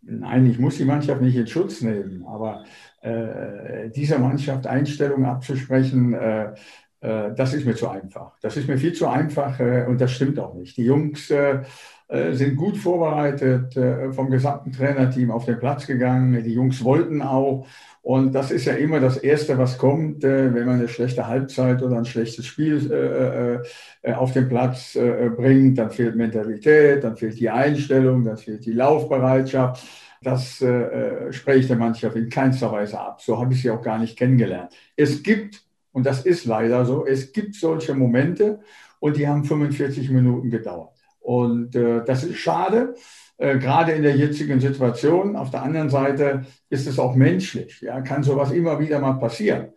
Nein, 0.00 0.46
ich 0.46 0.58
muss 0.58 0.78
die 0.78 0.86
Mannschaft 0.86 1.20
nicht 1.20 1.36
in 1.36 1.46
Schutz 1.46 1.82
nehmen, 1.82 2.24
aber 2.26 2.64
äh, 3.02 3.90
dieser 3.90 4.18
Mannschaft 4.18 4.66
Einstellungen 4.66 5.26
abzusprechen, 5.26 6.14
äh, 6.14 6.54
das 7.00 7.54
ist 7.54 7.64
mir 7.64 7.76
zu 7.76 7.88
einfach. 7.88 8.32
Das 8.40 8.56
ist 8.56 8.66
mir 8.66 8.76
viel 8.76 8.92
zu 8.92 9.06
einfach 9.06 9.60
äh, 9.60 9.84
und 9.86 10.00
das 10.00 10.10
stimmt 10.10 10.38
auch 10.40 10.54
nicht. 10.54 10.76
Die 10.76 10.84
Jungs 10.84 11.30
äh, 11.30 11.62
sind 12.32 12.56
gut 12.56 12.76
vorbereitet 12.78 13.78
vom 14.14 14.30
gesamten 14.30 14.72
Trainerteam 14.72 15.30
auf 15.30 15.44
den 15.44 15.58
Platz 15.58 15.86
gegangen. 15.86 16.42
Die 16.42 16.54
Jungs 16.54 16.82
wollten 16.82 17.20
auch. 17.20 17.66
Und 18.00 18.34
das 18.34 18.50
ist 18.50 18.64
ja 18.64 18.72
immer 18.72 18.98
das 18.98 19.18
Erste, 19.18 19.58
was 19.58 19.76
kommt, 19.76 20.22
wenn 20.22 20.54
man 20.64 20.78
eine 20.78 20.88
schlechte 20.88 21.26
Halbzeit 21.26 21.82
oder 21.82 21.98
ein 21.98 22.06
schlechtes 22.06 22.46
Spiel 22.46 23.62
auf 24.04 24.32
den 24.32 24.48
Platz 24.48 24.98
bringt. 25.36 25.76
Dann 25.76 25.90
fehlt 25.90 26.16
Mentalität, 26.16 27.04
dann 27.04 27.18
fehlt 27.18 27.38
die 27.38 27.50
Einstellung, 27.50 28.24
dann 28.24 28.38
fehlt 28.38 28.64
die 28.64 28.72
Laufbereitschaft. 28.72 29.84
Das 30.22 30.64
spreche 31.30 31.58
ich 31.58 31.66
der 31.66 31.76
Mannschaft 31.76 32.16
in 32.16 32.30
keinster 32.30 32.72
Weise 32.72 32.98
ab. 32.98 33.20
So 33.20 33.38
habe 33.38 33.52
ich 33.52 33.60
sie 33.60 33.70
auch 33.70 33.82
gar 33.82 33.98
nicht 33.98 34.16
kennengelernt. 34.16 34.72
Es 34.96 35.22
gibt 35.22 35.67
und 35.92 36.04
das 36.06 36.24
ist 36.24 36.44
leider 36.44 36.84
so. 36.84 37.06
Es 37.06 37.32
gibt 37.32 37.54
solche 37.54 37.94
Momente 37.94 38.60
und 39.00 39.16
die 39.16 39.26
haben 39.28 39.44
45 39.44 40.10
Minuten 40.10 40.50
gedauert. 40.50 40.94
Und 41.20 41.74
äh, 41.76 42.04
das 42.04 42.24
ist 42.24 42.38
schade. 42.38 42.94
äh, 43.36 43.58
gerade 43.58 43.92
in 43.92 44.02
der 44.02 44.16
jetzigen 44.16 44.60
Situation. 44.60 45.36
Auf 45.36 45.50
der 45.50 45.62
anderen 45.62 45.90
Seite 45.90 46.46
ist 46.70 46.86
es 46.86 46.98
auch 46.98 47.14
menschlich. 47.14 47.80
Ja, 47.80 48.00
kann 48.00 48.22
sowas 48.22 48.50
immer 48.50 48.80
wieder 48.80 48.98
mal 49.00 49.14
passieren. 49.14 49.68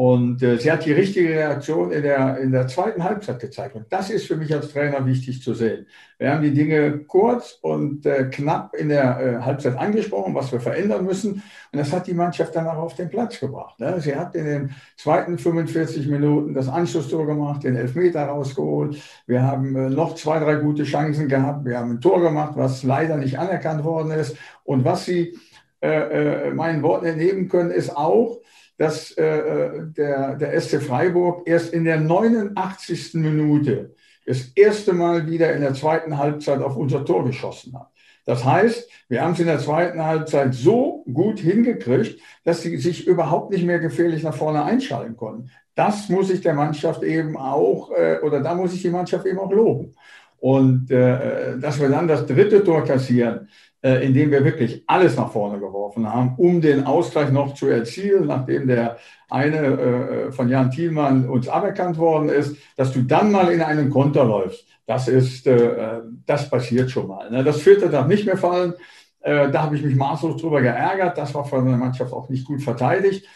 Und 0.00 0.42
äh, 0.42 0.56
sie 0.56 0.72
hat 0.72 0.86
die 0.86 0.94
richtige 0.94 1.28
Reaktion 1.28 1.92
in 1.92 2.02
der, 2.02 2.38
in 2.38 2.52
der 2.52 2.66
zweiten 2.68 3.04
Halbzeit 3.04 3.38
gezeigt. 3.38 3.74
Und 3.74 3.84
das 3.90 4.08
ist 4.08 4.26
für 4.26 4.36
mich 4.36 4.50
als 4.54 4.72
Trainer 4.72 5.04
wichtig 5.04 5.42
zu 5.42 5.52
sehen. 5.52 5.86
Wir 6.16 6.32
haben 6.32 6.42
die 6.42 6.54
Dinge 6.54 7.00
kurz 7.00 7.58
und 7.60 8.06
äh, 8.06 8.30
knapp 8.30 8.74
in 8.74 8.88
der 8.88 9.20
äh, 9.20 9.44
Halbzeit 9.44 9.76
angesprochen, 9.76 10.34
was 10.34 10.52
wir 10.52 10.60
verändern 10.60 11.04
müssen. 11.04 11.42
Und 11.70 11.78
das 11.78 11.92
hat 11.92 12.06
die 12.06 12.14
Mannschaft 12.14 12.56
dann 12.56 12.66
auch 12.66 12.78
auf 12.78 12.94
den 12.94 13.10
Platz 13.10 13.38
gebracht. 13.40 13.78
Ne? 13.78 14.00
Sie 14.00 14.16
hat 14.16 14.34
in 14.34 14.46
den 14.46 14.70
zweiten 14.96 15.36
45 15.36 16.06
Minuten 16.06 16.54
das 16.54 16.70
Anschlusstor 16.70 17.26
gemacht, 17.26 17.64
den 17.64 17.76
Elfmeter 17.76 18.24
rausgeholt. 18.24 18.96
Wir 19.26 19.42
haben 19.42 19.76
äh, 19.76 19.90
noch 19.90 20.14
zwei, 20.14 20.38
drei 20.38 20.54
gute 20.54 20.84
Chancen 20.84 21.28
gehabt. 21.28 21.66
Wir 21.66 21.76
haben 21.76 21.90
ein 21.90 22.00
Tor 22.00 22.22
gemacht, 22.22 22.52
was 22.56 22.84
leider 22.84 23.18
nicht 23.18 23.38
anerkannt 23.38 23.84
worden 23.84 24.12
ist. 24.12 24.34
Und 24.64 24.82
was 24.86 25.04
Sie 25.04 25.36
äh, 25.82 26.48
äh, 26.48 26.50
meinen 26.52 26.82
Worten 26.82 27.04
entnehmen 27.04 27.50
können, 27.50 27.70
ist 27.70 27.94
auch, 27.94 28.38
dass 28.80 29.10
äh, 29.18 29.22
äh 29.22 29.86
der, 29.94 30.36
der 30.36 30.58
SC 30.58 30.80
Freiburg 30.80 31.46
erst 31.46 31.74
in 31.74 31.84
der 31.84 32.00
89. 32.00 33.12
Minute 33.14 33.94
das 34.24 34.52
erste 34.54 34.94
Mal 34.94 35.26
wieder 35.30 35.52
in 35.52 35.60
der 35.60 35.74
zweiten 35.74 36.16
Halbzeit 36.16 36.62
auf 36.62 36.76
unser 36.76 37.04
Tor 37.04 37.26
geschossen 37.26 37.78
hat. 37.78 37.90
Das 38.24 38.42
heißt, 38.42 38.88
wir 39.08 39.22
haben 39.22 39.34
es 39.34 39.40
in 39.40 39.46
der 39.48 39.58
zweiten 39.58 40.02
Halbzeit 40.02 40.54
so 40.54 41.04
gut 41.12 41.40
hingekriegt, 41.40 42.20
dass 42.44 42.62
sie 42.62 42.78
sich 42.78 43.06
überhaupt 43.06 43.50
nicht 43.50 43.66
mehr 43.66 43.80
gefährlich 43.80 44.22
nach 44.22 44.34
vorne 44.34 44.64
einschalten 44.64 45.14
konnten. 45.14 45.50
Das 45.74 46.08
muss 46.08 46.30
ich 46.30 46.40
der 46.40 46.54
Mannschaft 46.54 47.02
eben 47.02 47.36
auch, 47.36 47.90
äh, 47.90 48.20
oder 48.22 48.40
da 48.40 48.54
muss 48.54 48.72
ich 48.72 48.80
die 48.80 48.90
Mannschaft 48.90 49.26
eben 49.26 49.38
auch 49.38 49.52
loben. 49.52 49.94
Und 50.38 50.90
äh, 50.90 51.58
dass 51.58 51.78
wir 51.78 51.90
dann 51.90 52.08
das 52.08 52.24
dritte 52.24 52.64
Tor 52.64 52.84
kassieren, 52.84 53.48
äh, 53.82 54.04
indem 54.04 54.30
wir 54.30 54.44
wirklich 54.44 54.84
alles 54.86 55.16
nach 55.16 55.32
vorne 55.32 55.58
geworfen 55.58 56.12
haben, 56.12 56.34
um 56.36 56.60
den 56.60 56.84
Ausgleich 56.84 57.30
noch 57.30 57.54
zu 57.54 57.68
erzielen, 57.68 58.26
nachdem 58.26 58.68
der 58.68 58.98
eine 59.30 59.58
äh, 59.58 60.32
von 60.32 60.48
Jan 60.48 60.70
Thielmann 60.70 61.28
uns 61.28 61.48
aberkannt 61.48 61.96
worden 61.98 62.28
ist, 62.28 62.56
dass 62.76 62.92
du 62.92 63.02
dann 63.02 63.32
mal 63.32 63.50
in 63.50 63.62
einen 63.62 63.90
Konter 63.90 64.24
läufst. 64.24 64.66
Das 64.86 65.08
ist, 65.08 65.46
äh, 65.46 66.00
das 66.26 66.50
passiert 66.50 66.90
schon 66.90 67.06
mal. 67.06 67.30
Ne? 67.30 67.44
Das 67.44 67.60
vierte 67.60 67.88
darf 67.88 68.06
nicht 68.06 68.26
mehr 68.26 68.36
fallen. 68.36 68.74
Äh, 69.20 69.50
da 69.50 69.62
habe 69.62 69.76
ich 69.76 69.82
mich 69.82 69.94
maßlos 69.94 70.40
drüber 70.40 70.60
geärgert. 70.60 71.16
Das 71.16 71.34
war 71.34 71.44
von 71.44 71.64
der 71.64 71.76
Mannschaft 71.76 72.12
auch 72.12 72.28
nicht 72.28 72.46
gut 72.46 72.62
verteidigt. 72.62 73.26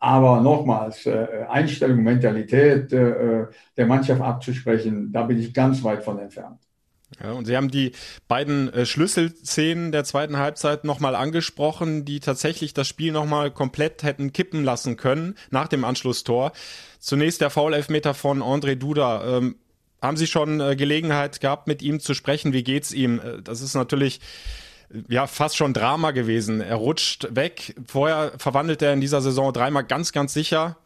Aber 0.00 0.40
nochmals, 0.40 1.06
äh, 1.06 1.46
Einstellung, 1.48 2.02
Mentalität 2.02 2.92
äh, 2.92 3.46
der 3.76 3.86
Mannschaft 3.86 4.20
abzusprechen, 4.20 5.12
da 5.12 5.22
bin 5.22 5.38
ich 5.38 5.54
ganz 5.54 5.82
weit 5.82 6.02
von 6.02 6.18
entfernt. 6.18 6.60
Ja, 7.22 7.32
und 7.32 7.44
Sie 7.44 7.56
haben 7.56 7.70
die 7.70 7.92
beiden 8.28 8.72
äh, 8.72 8.86
Schlüsselszenen 8.86 9.92
der 9.92 10.04
zweiten 10.04 10.36
Halbzeit 10.36 10.84
nochmal 10.84 11.14
angesprochen, 11.14 12.04
die 12.04 12.20
tatsächlich 12.20 12.74
das 12.74 12.88
Spiel 12.88 13.12
nochmal 13.12 13.50
komplett 13.50 14.02
hätten 14.02 14.32
kippen 14.32 14.64
lassen 14.64 14.96
können 14.96 15.36
nach 15.50 15.68
dem 15.68 15.84
Anschlusstor. 15.84 16.52
Zunächst 16.98 17.40
der 17.40 17.50
Foul-Elfmeter 17.50 18.14
von 18.14 18.42
André 18.42 18.74
Duda. 18.74 19.38
Ähm, 19.38 19.56
haben 20.02 20.16
Sie 20.16 20.26
schon 20.26 20.60
äh, 20.60 20.76
Gelegenheit 20.76 21.40
gehabt, 21.40 21.66
mit 21.66 21.82
ihm 21.82 22.00
zu 22.00 22.14
sprechen? 22.14 22.52
Wie 22.52 22.64
geht's 22.64 22.92
ihm? 22.92 23.20
Äh, 23.20 23.42
das 23.42 23.60
ist 23.60 23.74
natürlich 23.74 24.20
ja 25.08 25.26
fast 25.26 25.56
schon 25.56 25.72
Drama 25.72 26.10
gewesen. 26.10 26.60
Er 26.60 26.76
rutscht 26.76 27.28
weg. 27.30 27.74
Vorher 27.86 28.32
verwandelt 28.38 28.82
er 28.82 28.92
in 28.92 29.00
dieser 29.00 29.20
Saison 29.20 29.52
dreimal 29.52 29.84
ganz, 29.84 30.12
ganz 30.12 30.34
sicher. 30.34 30.76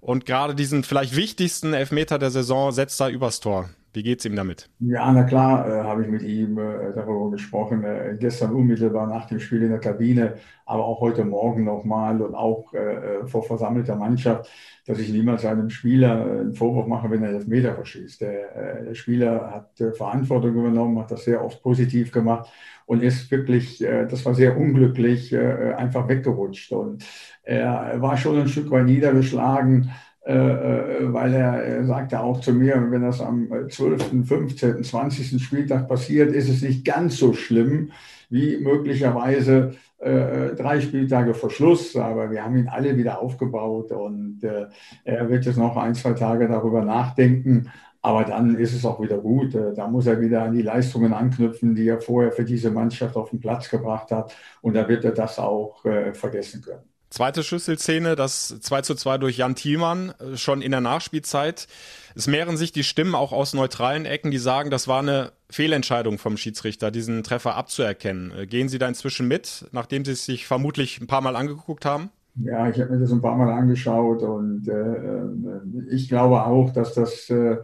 Und 0.00 0.26
gerade 0.26 0.54
diesen 0.54 0.84
vielleicht 0.84 1.16
wichtigsten 1.16 1.74
Elfmeter 1.74 2.18
der 2.18 2.30
Saison 2.30 2.70
setzt 2.72 3.00
er 3.00 3.08
übers 3.08 3.40
Tor. 3.40 3.68
Wie 3.92 4.02
geht's 4.02 4.24
ihm 4.24 4.36
damit? 4.36 4.68
Ja, 4.80 5.10
na 5.12 5.24
klar, 5.24 5.66
äh, 5.68 5.82
habe 5.82 6.02
ich 6.02 6.08
mit 6.08 6.22
ihm 6.22 6.56
äh, 6.58 6.92
darüber 6.94 7.30
gesprochen. 7.32 7.82
Äh, 7.82 8.16
gestern 8.20 8.52
unmittelbar 8.52 9.08
nach 9.08 9.26
dem 9.26 9.40
Spiel 9.40 9.62
in 9.62 9.70
der 9.70 9.80
Kabine, 9.80 10.34
aber 10.66 10.84
auch 10.84 11.00
heute 11.00 11.24
Morgen 11.24 11.64
nochmal 11.64 12.22
und 12.22 12.34
auch 12.34 12.72
äh, 12.74 12.78
äh, 12.78 13.26
vor 13.26 13.42
versammelter 13.42 13.96
Mannschaft, 13.96 14.48
dass 14.86 15.00
ich 15.00 15.08
niemals 15.10 15.44
einem 15.44 15.70
Spieler 15.70 16.22
einen 16.22 16.54
Vorwurf 16.54 16.86
mache, 16.86 17.10
wenn 17.10 17.24
er 17.24 17.32
das 17.32 17.46
Meter 17.48 17.74
verschießt. 17.74 18.20
Der, 18.20 18.84
der 18.84 18.94
Spieler 18.94 19.50
hat 19.50 19.96
Verantwortung 19.96 20.54
übernommen, 20.54 20.98
hat 20.98 21.10
das 21.10 21.24
sehr 21.24 21.44
oft 21.44 21.62
positiv 21.62 22.12
gemacht 22.12 22.48
und 22.86 23.02
ist 23.02 23.30
wirklich, 23.30 23.78
das 23.80 24.24
war 24.24 24.34
sehr 24.34 24.56
unglücklich, 24.56 25.36
einfach 25.36 26.08
weggerutscht. 26.08 26.72
Und 26.72 27.04
er 27.42 28.00
war 28.00 28.16
schon 28.16 28.38
ein 28.40 28.48
Stück 28.48 28.70
weit 28.70 28.86
niedergeschlagen 28.86 29.84
äh, 29.84 29.88
äh, 29.88 30.07
weil 30.34 31.32
er, 31.32 31.84
sagte 31.86 32.20
auch 32.20 32.40
zu 32.40 32.52
mir, 32.52 32.86
wenn 32.90 33.02
das 33.02 33.20
am 33.20 33.48
12., 33.48 34.26
15., 34.26 34.84
20. 34.84 35.42
Spieltag 35.42 35.88
passiert, 35.88 36.32
ist 36.32 36.50
es 36.50 36.60
nicht 36.60 36.84
ganz 36.84 37.16
so 37.16 37.32
schlimm 37.32 37.92
wie 38.30 38.58
möglicherweise 38.58 39.74
äh, 39.98 40.54
drei 40.54 40.80
Spieltage 40.80 41.34
vor 41.34 41.50
Schluss. 41.50 41.96
Aber 41.96 42.30
wir 42.30 42.44
haben 42.44 42.56
ihn 42.56 42.68
alle 42.68 42.96
wieder 42.96 43.20
aufgebaut 43.20 43.90
und 43.92 44.42
äh, 44.44 44.66
er 45.04 45.28
wird 45.28 45.46
jetzt 45.46 45.58
noch 45.58 45.76
ein, 45.76 45.94
zwei 45.94 46.12
Tage 46.12 46.48
darüber 46.48 46.84
nachdenken. 46.84 47.70
Aber 48.00 48.24
dann 48.24 48.56
ist 48.56 48.74
es 48.74 48.84
auch 48.84 49.00
wieder 49.00 49.18
gut. 49.18 49.54
Äh, 49.54 49.74
da 49.74 49.88
muss 49.88 50.06
er 50.06 50.20
wieder 50.20 50.42
an 50.42 50.52
die 50.52 50.62
Leistungen 50.62 51.12
anknüpfen, 51.12 51.74
die 51.74 51.88
er 51.88 52.00
vorher 52.00 52.32
für 52.32 52.44
diese 52.44 52.70
Mannschaft 52.70 53.16
auf 53.16 53.30
den 53.30 53.40
Platz 53.40 53.68
gebracht 53.70 54.10
hat. 54.10 54.34
Und 54.60 54.74
da 54.74 54.88
wird 54.88 55.04
er 55.04 55.12
das 55.12 55.38
auch 55.38 55.84
äh, 55.84 56.14
vergessen 56.14 56.62
können. 56.62 56.97
Zweite 57.10 57.42
Schlüsselszene, 57.42 58.16
das 58.16 58.60
2 58.60 58.82
zu 58.82 58.94
2 58.94 59.18
durch 59.18 59.38
Jan 59.38 59.54
Thielmann, 59.54 60.12
äh, 60.18 60.36
schon 60.36 60.60
in 60.60 60.72
der 60.72 60.82
Nachspielzeit. 60.82 61.66
Es 62.14 62.26
mehren 62.26 62.56
sich 62.56 62.72
die 62.72 62.84
Stimmen 62.84 63.14
auch 63.14 63.32
aus 63.32 63.54
neutralen 63.54 64.04
Ecken, 64.04 64.30
die 64.30 64.38
sagen, 64.38 64.70
das 64.70 64.88
war 64.88 65.00
eine 65.00 65.32
Fehlentscheidung 65.50 66.18
vom 66.18 66.36
Schiedsrichter, 66.36 66.90
diesen 66.90 67.22
Treffer 67.22 67.54
abzuerkennen. 67.54 68.32
Äh, 68.36 68.46
gehen 68.46 68.68
Sie 68.68 68.78
da 68.78 68.86
inzwischen 68.88 69.26
mit, 69.26 69.66
nachdem 69.72 70.04
Sie 70.04 70.12
es 70.12 70.26
sich 70.26 70.46
vermutlich 70.46 71.00
ein 71.00 71.06
paar 71.06 71.22
Mal 71.22 71.36
angeguckt 71.36 71.86
haben? 71.86 72.10
Ja, 72.36 72.68
ich 72.68 72.78
habe 72.78 72.92
mir 72.92 73.00
das 73.00 73.10
ein 73.10 73.22
paar 73.22 73.36
Mal 73.36 73.50
angeschaut 73.50 74.22
und 74.22 74.68
äh, 74.68 74.72
äh 74.72 75.94
ich 75.94 76.08
glaube 76.08 76.44
auch, 76.44 76.72
dass 76.72 76.94
das 76.94 77.30
äh, 77.30 77.56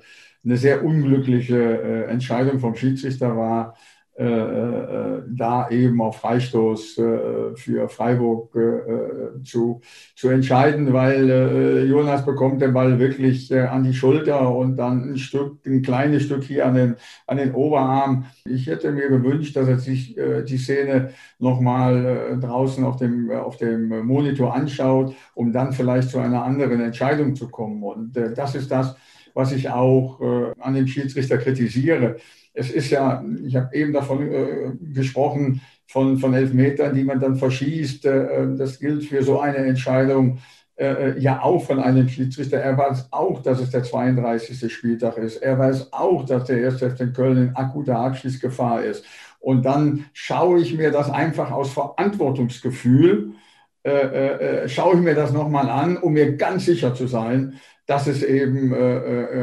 eine 0.45 0.57
sehr 0.57 0.85
unglückliche 0.85 1.57
äh, 1.57 2.05
Entscheidung 2.11 2.59
vom 2.61 2.75
Schiedsrichter 2.75 3.37
war 3.37 3.77
da 4.17 5.69
eben 5.71 6.01
auf 6.01 6.19
Freistoß 6.19 6.99
äh, 6.99 7.57
für 7.57 7.89
Freiburg 7.89 8.55
äh, 8.55 9.43
zu, 9.43 9.81
zu 10.15 10.29
entscheiden, 10.29 10.93
weil 10.93 11.31
äh, 11.31 11.85
Jonas 11.85 12.25
bekommt 12.25 12.63
den 12.63 12.73
Ball 12.73 12.99
wirklich 12.99 13.51
äh, 13.51 13.61
an 13.61 13.85
die 13.85 13.95
Schulter 13.95 14.55
und 14.55 14.77
dann 14.77 15.13
ein 15.13 15.19
Stück, 15.19 15.65
ein 15.67 15.83
kleines 15.83 16.25
Stück 16.25 16.45
hier 16.45 16.67
an 16.67 16.75
den, 16.75 16.97
an 17.27 17.39
den 17.39 17.55
Oberarm. 17.55 18.27
Ich 18.45 18.67
hätte 18.67 18.93
mir 18.93 19.09
gewünscht, 19.09 19.57
dass 19.57 19.69
er 19.69 19.79
sich 19.79 20.15
die 20.15 20.59
Szene 20.59 21.11
nochmal 21.39 22.39
draußen 22.41 22.85
auf 22.85 22.97
dem, 22.97 23.31
auf 23.31 23.57
dem 23.57 23.89
Monitor 24.07 24.55
anschaut, 24.55 25.15
um 25.35 25.53
dann 25.53 25.73
vielleicht 25.73 26.11
zu 26.11 26.19
einer 26.19 26.45
anderen 26.45 26.81
Entscheidung 26.81 27.35
zu 27.35 27.49
kommen. 27.49 27.83
Und 27.83 28.13
das 28.15 28.55
ist 28.55 28.71
das, 28.71 28.97
was 29.35 29.53
ich 29.53 29.69
auch 29.69 30.21
an 30.61 30.75
dem 30.75 30.87
Schiedsrichter 30.87 31.39
kritisiere 31.39 32.17
es 32.55 32.71
ist 32.71 32.91
ja, 32.91 33.23
ich 33.45 33.57
habe 33.57 33.75
eben 33.75 33.93
davon 33.93 34.33
äh, 34.33 34.73
gesprochen, 34.95 35.61
von, 35.87 36.19
von 36.19 36.33
Elfmetern, 36.33 36.95
die 36.95 37.05
man 37.05 37.21
dann 37.21 37.37
verschießt. 37.37 38.07
Äh, 38.07 38.57
das 38.57 38.79
gilt 38.79 39.05
für 39.05 39.23
so 39.23 39.41
eine 39.41 39.59
Entscheidung 39.59 40.39
äh, 40.77 40.87
äh 40.87 41.19
ja 41.19 41.43
auch 41.43 41.65
von 41.65 41.81
einem 41.81 42.09
Schiedsrichter. 42.09 42.59
Er 42.59 42.79
weiß 42.79 43.09
auch, 43.11 43.43
dass 43.43 43.61
es 43.61 43.71
der 43.71 43.83
32. 43.83 44.73
Spieltag 44.73 45.19
ist. 45.19 45.39
Er 45.39 45.59
weiß 45.59 45.93
auch, 45.93 46.25
dass 46.25 46.45
der 46.45 46.67
1. 46.67 46.79
FC 46.79 47.13
Köln 47.15 47.49
in 47.49 47.57
akuter 47.57 47.99
Abschließgefahr 47.99 48.85
ist. 48.85 49.05
Und 49.41 49.67
dann 49.67 50.07
schaue 50.13 50.61
ich 50.61 50.75
mir 50.75 50.91
das 50.91 51.11
einfach 51.11 51.51
aus 51.51 51.73
Verantwortungsgefühl, 51.73 53.33
äh, 53.85 53.91
äh, 53.91 54.63
äh 54.65 54.69
schaue 54.69 54.95
ich 54.95 55.01
mir 55.01 55.15
das 55.15 55.33
nochmal 55.33 55.69
an, 55.69 55.99
um 55.99 56.15
mir 56.15 56.37
ganz 56.37 56.65
sicher 56.65 56.95
zu 56.95 57.07
sein, 57.07 57.61
dass 57.87 58.07
es 58.07 58.23
eben 58.23 58.73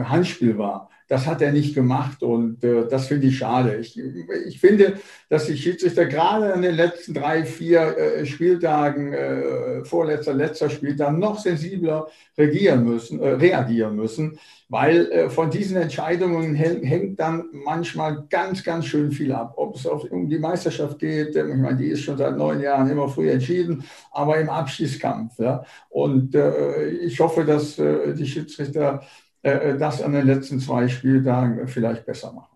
Handspiel 0.09 0.57
war. 0.57 0.90
Das 1.11 1.27
hat 1.27 1.41
er 1.41 1.51
nicht 1.51 1.75
gemacht 1.75 2.23
und 2.23 2.63
äh, 2.63 2.87
das 2.87 3.07
finde 3.07 3.27
ich 3.27 3.37
schade. 3.37 3.75
Ich, 3.75 3.99
ich 4.47 4.61
finde, 4.61 4.93
dass 5.27 5.45
die 5.45 5.57
Schiedsrichter 5.57 6.05
gerade 6.05 6.53
an 6.53 6.61
den 6.61 6.73
letzten 6.73 7.13
drei, 7.13 7.43
vier 7.43 7.97
äh, 7.97 8.25
Spieltagen, 8.25 9.11
äh, 9.11 9.83
vorletzter, 9.83 10.33
letzter 10.33 10.69
Spieltag, 10.69 11.17
noch 11.17 11.37
sensibler 11.37 12.07
regieren 12.37 12.85
müssen, 12.85 13.19
äh, 13.19 13.31
reagieren 13.31 13.97
müssen, 13.97 14.39
weil 14.69 15.11
äh, 15.11 15.29
von 15.29 15.49
diesen 15.49 15.75
Entscheidungen 15.75 16.55
hängt 16.55 17.19
dann 17.19 17.43
manchmal 17.51 18.25
ganz, 18.29 18.63
ganz 18.63 18.85
schön 18.85 19.11
viel 19.11 19.33
ab. 19.33 19.55
Ob 19.57 19.75
es 19.75 19.85
auf, 19.85 20.09
um 20.09 20.29
die 20.29 20.39
Meisterschaft 20.39 20.97
geht, 20.97 21.35
ich 21.35 21.43
meine, 21.43 21.75
die 21.75 21.87
ist 21.87 22.03
schon 22.03 22.17
seit 22.17 22.37
neun 22.37 22.61
Jahren 22.61 22.89
immer 22.89 23.09
früh 23.09 23.29
entschieden, 23.29 23.83
aber 24.13 24.39
im 24.39 24.49
Abschießkampf. 24.49 25.39
Ja. 25.39 25.65
Und 25.89 26.35
äh, 26.35 26.87
ich 26.87 27.19
hoffe, 27.19 27.43
dass 27.43 27.75
die 27.75 28.25
Schiedsrichter 28.25 29.01
äh, 29.01 29.05
äh, 29.05 29.30
das 29.43 30.01
an 30.01 30.13
den 30.13 30.27
letzten 30.27 30.59
zwei 30.59 30.87
Spieltagen 30.87 31.67
vielleicht 31.67 32.05
besser 32.05 32.31
machen. 32.31 32.51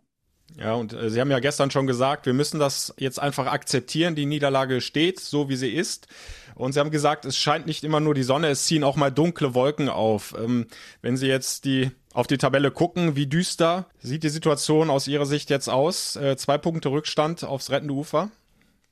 Ja, 0.57 0.73
und 0.73 0.93
äh, 0.93 1.09
Sie 1.09 1.19
haben 1.19 1.31
ja 1.31 1.39
gestern 1.39 1.71
schon 1.71 1.87
gesagt, 1.87 2.25
wir 2.25 2.33
müssen 2.33 2.59
das 2.59 2.93
jetzt 2.97 3.19
einfach 3.19 3.47
akzeptieren. 3.47 4.15
Die 4.15 4.25
Niederlage 4.25 4.81
steht 4.81 5.19
so, 5.19 5.49
wie 5.49 5.55
sie 5.55 5.69
ist. 5.69 6.07
Und 6.55 6.73
Sie 6.73 6.79
haben 6.79 6.91
gesagt, 6.91 7.25
es 7.25 7.37
scheint 7.37 7.65
nicht 7.65 7.83
immer 7.83 7.99
nur 7.99 8.13
die 8.13 8.23
Sonne, 8.23 8.47
es 8.47 8.65
ziehen 8.65 8.85
auch 8.85 8.95
mal 8.95 9.11
dunkle 9.11 9.53
Wolken 9.53 9.89
auf. 9.89 10.33
Ähm, 10.41 10.67
wenn 11.01 11.17
Sie 11.17 11.27
jetzt 11.27 11.65
die 11.65 11.91
auf 12.13 12.27
die 12.27 12.37
Tabelle 12.37 12.71
gucken, 12.71 13.17
wie 13.17 13.27
düster 13.27 13.87
sieht 13.99 14.23
die 14.23 14.29
Situation 14.29 14.89
aus 14.89 15.07
Ihrer 15.09 15.25
Sicht 15.25 15.49
jetzt 15.49 15.67
aus? 15.67 16.15
Äh, 16.15 16.37
zwei 16.37 16.57
Punkte 16.57 16.89
Rückstand 16.89 17.43
aufs 17.43 17.71
rettende 17.71 17.93
Ufer? 17.93 18.31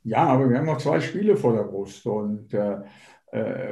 Ja, 0.03 0.25
aber 0.25 0.49
wir 0.49 0.57
haben 0.57 0.65
noch 0.65 0.79
zwei 0.79 0.99
Spiele 0.99 1.37
vor 1.37 1.53
der 1.53 1.63
Brust 1.63 2.05
und 2.05 2.53
äh, 2.53 2.73
äh 2.73 2.81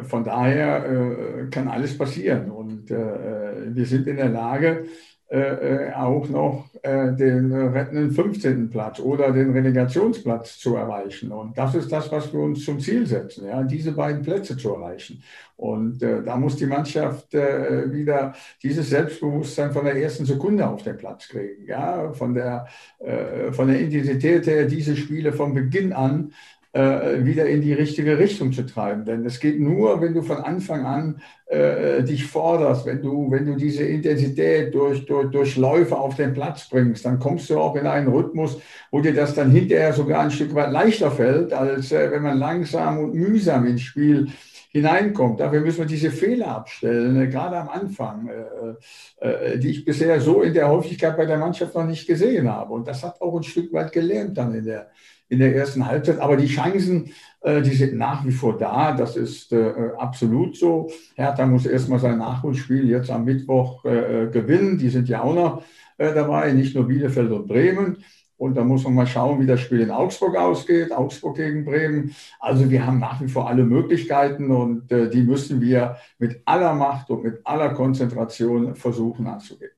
von 0.03 0.23
daher 0.23 0.85
äh, 0.85 1.47
kann 1.51 1.67
alles 1.67 1.97
passieren. 1.97 2.49
Und 2.49 2.89
äh, 2.89 3.75
wir 3.75 3.85
sind 3.85 4.07
in 4.07 4.17
der 4.17 4.29
Lage, 4.29 4.85
äh, 5.31 5.87
äh, 5.87 5.93
auch 5.93 6.27
noch 6.27 6.65
äh, 6.81 7.13
den 7.13 7.53
rettenden 7.53 8.11
15. 8.11 8.69
Platz 8.69 8.99
oder 8.99 9.31
den 9.31 9.51
Relegationsplatz 9.51 10.59
zu 10.59 10.75
erreichen. 10.75 11.31
Und 11.31 11.57
das 11.57 11.73
ist 11.73 11.89
das, 11.89 12.11
was 12.11 12.33
wir 12.33 12.41
uns 12.41 12.65
zum 12.65 12.81
Ziel 12.81 13.07
setzen, 13.07 13.47
ja, 13.47 13.63
diese 13.63 13.93
beiden 13.93 14.23
Plätze 14.23 14.57
zu 14.57 14.73
erreichen. 14.73 15.23
Und 15.55 16.03
äh, 16.03 16.21
da 16.21 16.35
muss 16.35 16.57
die 16.57 16.65
Mannschaft 16.65 17.33
äh, 17.33 17.93
wieder 17.93 18.33
dieses 18.61 18.89
Selbstbewusstsein 18.89 19.71
von 19.71 19.85
der 19.85 19.95
ersten 19.95 20.25
Sekunde 20.25 20.67
auf 20.67 20.83
den 20.83 20.97
Platz 20.97 21.29
kriegen. 21.29 21.65
Ja, 21.65 22.11
von 22.11 22.33
der, 22.33 22.67
äh, 22.99 23.53
von 23.53 23.69
der 23.69 23.79
Intensität 23.79 24.47
her, 24.47 24.65
diese 24.65 24.97
Spiele 24.97 25.31
von 25.31 25.53
Beginn 25.53 25.93
an 25.93 26.33
äh, 26.73 27.25
wieder 27.25 27.47
in 27.47 27.61
die 27.61 27.73
richtige 27.73 28.17
Richtung 28.17 28.51
zu 28.53 28.65
treiben. 28.65 29.05
Denn 29.05 29.25
es 29.25 29.39
geht 29.39 29.59
nur, 29.59 30.01
wenn 30.01 30.13
du 30.13 30.21
von 30.21 30.37
Anfang 30.37 30.85
an 30.85 31.21
äh, 31.47 32.03
dich 32.03 32.25
forderst, 32.25 32.85
wenn 32.85 33.01
du, 33.01 33.29
wenn 33.29 33.45
du 33.45 33.55
diese 33.55 33.83
Intensität 33.83 34.73
durch, 34.73 35.05
durch, 35.05 35.31
durch 35.31 35.57
Läufe 35.57 35.97
auf 35.97 36.15
den 36.15 36.33
Platz 36.33 36.69
bringst, 36.69 37.05
dann 37.05 37.19
kommst 37.19 37.49
du 37.49 37.59
auch 37.59 37.75
in 37.75 37.87
einen 37.87 38.07
Rhythmus, 38.07 38.57
wo 38.89 39.01
dir 39.01 39.13
das 39.13 39.35
dann 39.35 39.51
hinterher 39.51 39.93
sogar 39.93 40.21
ein 40.21 40.31
Stück 40.31 40.55
weit 40.55 40.71
leichter 40.71 41.11
fällt, 41.11 41.53
als 41.53 41.91
äh, 41.91 42.09
wenn 42.11 42.23
man 42.23 42.37
langsam 42.37 42.99
und 42.99 43.13
mühsam 43.13 43.65
ins 43.65 43.81
Spiel 43.81 44.27
hineinkommt. 44.71 45.39
Dafür 45.39 45.59
müssen 45.61 45.79
wir 45.79 45.85
diese 45.85 46.11
Fehler 46.11 46.47
abstellen, 46.47 47.21
äh, 47.21 47.27
gerade 47.27 47.57
am 47.57 47.69
Anfang, 47.69 48.29
äh, 48.29 49.25
äh, 49.27 49.59
die 49.59 49.71
ich 49.71 49.85
bisher 49.85 50.19
so 50.21 50.41
in 50.41 50.53
der 50.53 50.69
Häufigkeit 50.69 51.17
bei 51.17 51.25
der 51.25 51.37
Mannschaft 51.37 51.75
noch 51.75 51.85
nicht 51.85 52.07
gesehen 52.07 52.49
habe. 52.49 52.73
Und 52.73 52.87
das 52.87 53.03
hat 53.03 53.19
auch 53.21 53.35
ein 53.35 53.43
Stück 53.43 53.73
weit 53.73 53.91
gelernt 53.91 54.37
dann 54.37 54.55
in 54.55 54.65
der, 54.65 54.89
in 55.31 55.39
der 55.39 55.55
ersten 55.55 55.87
Halbzeit. 55.87 56.19
Aber 56.19 56.35
die 56.35 56.47
Chancen, 56.47 57.13
äh, 57.39 57.61
die 57.61 57.73
sind 57.73 57.95
nach 57.97 58.25
wie 58.25 58.31
vor 58.31 58.57
da. 58.57 58.91
Das 58.91 59.15
ist 59.15 59.53
äh, 59.53 59.71
absolut 59.97 60.57
so. 60.57 60.91
Hertha 61.15 61.45
muss 61.45 61.65
erstmal 61.65 61.99
sein 61.99 62.17
Nachholspiel 62.17 62.89
jetzt 62.89 63.09
am 63.09 63.23
Mittwoch 63.23 63.85
äh, 63.85 64.27
gewinnen. 64.27 64.77
Die 64.77 64.89
sind 64.89 65.07
ja 65.07 65.21
auch 65.23 65.33
noch 65.33 65.63
dabei, 65.97 66.51
nicht 66.51 66.73
nur 66.73 66.87
Bielefeld 66.87 67.31
und 67.31 67.47
Bremen. 67.47 67.97
Und 68.35 68.55
da 68.55 68.63
muss 68.63 68.83
man 68.85 68.95
mal 68.95 69.05
schauen, 69.05 69.39
wie 69.39 69.45
das 69.45 69.61
Spiel 69.61 69.81
in 69.81 69.91
Augsburg 69.91 70.35
ausgeht. 70.35 70.91
Augsburg 70.91 71.37
gegen 71.37 71.63
Bremen. 71.63 72.15
Also 72.39 72.71
wir 72.71 72.85
haben 72.87 72.97
nach 72.97 73.21
wie 73.21 73.27
vor 73.27 73.47
alle 73.47 73.63
Möglichkeiten 73.63 74.49
und 74.49 74.91
äh, 74.91 75.09
die 75.09 75.21
müssen 75.21 75.61
wir 75.61 75.97
mit 76.17 76.41
aller 76.45 76.73
Macht 76.73 77.11
und 77.11 77.23
mit 77.23 77.39
aller 77.45 77.69
Konzentration 77.69 78.75
versuchen 78.75 79.27
anzugehen. 79.27 79.71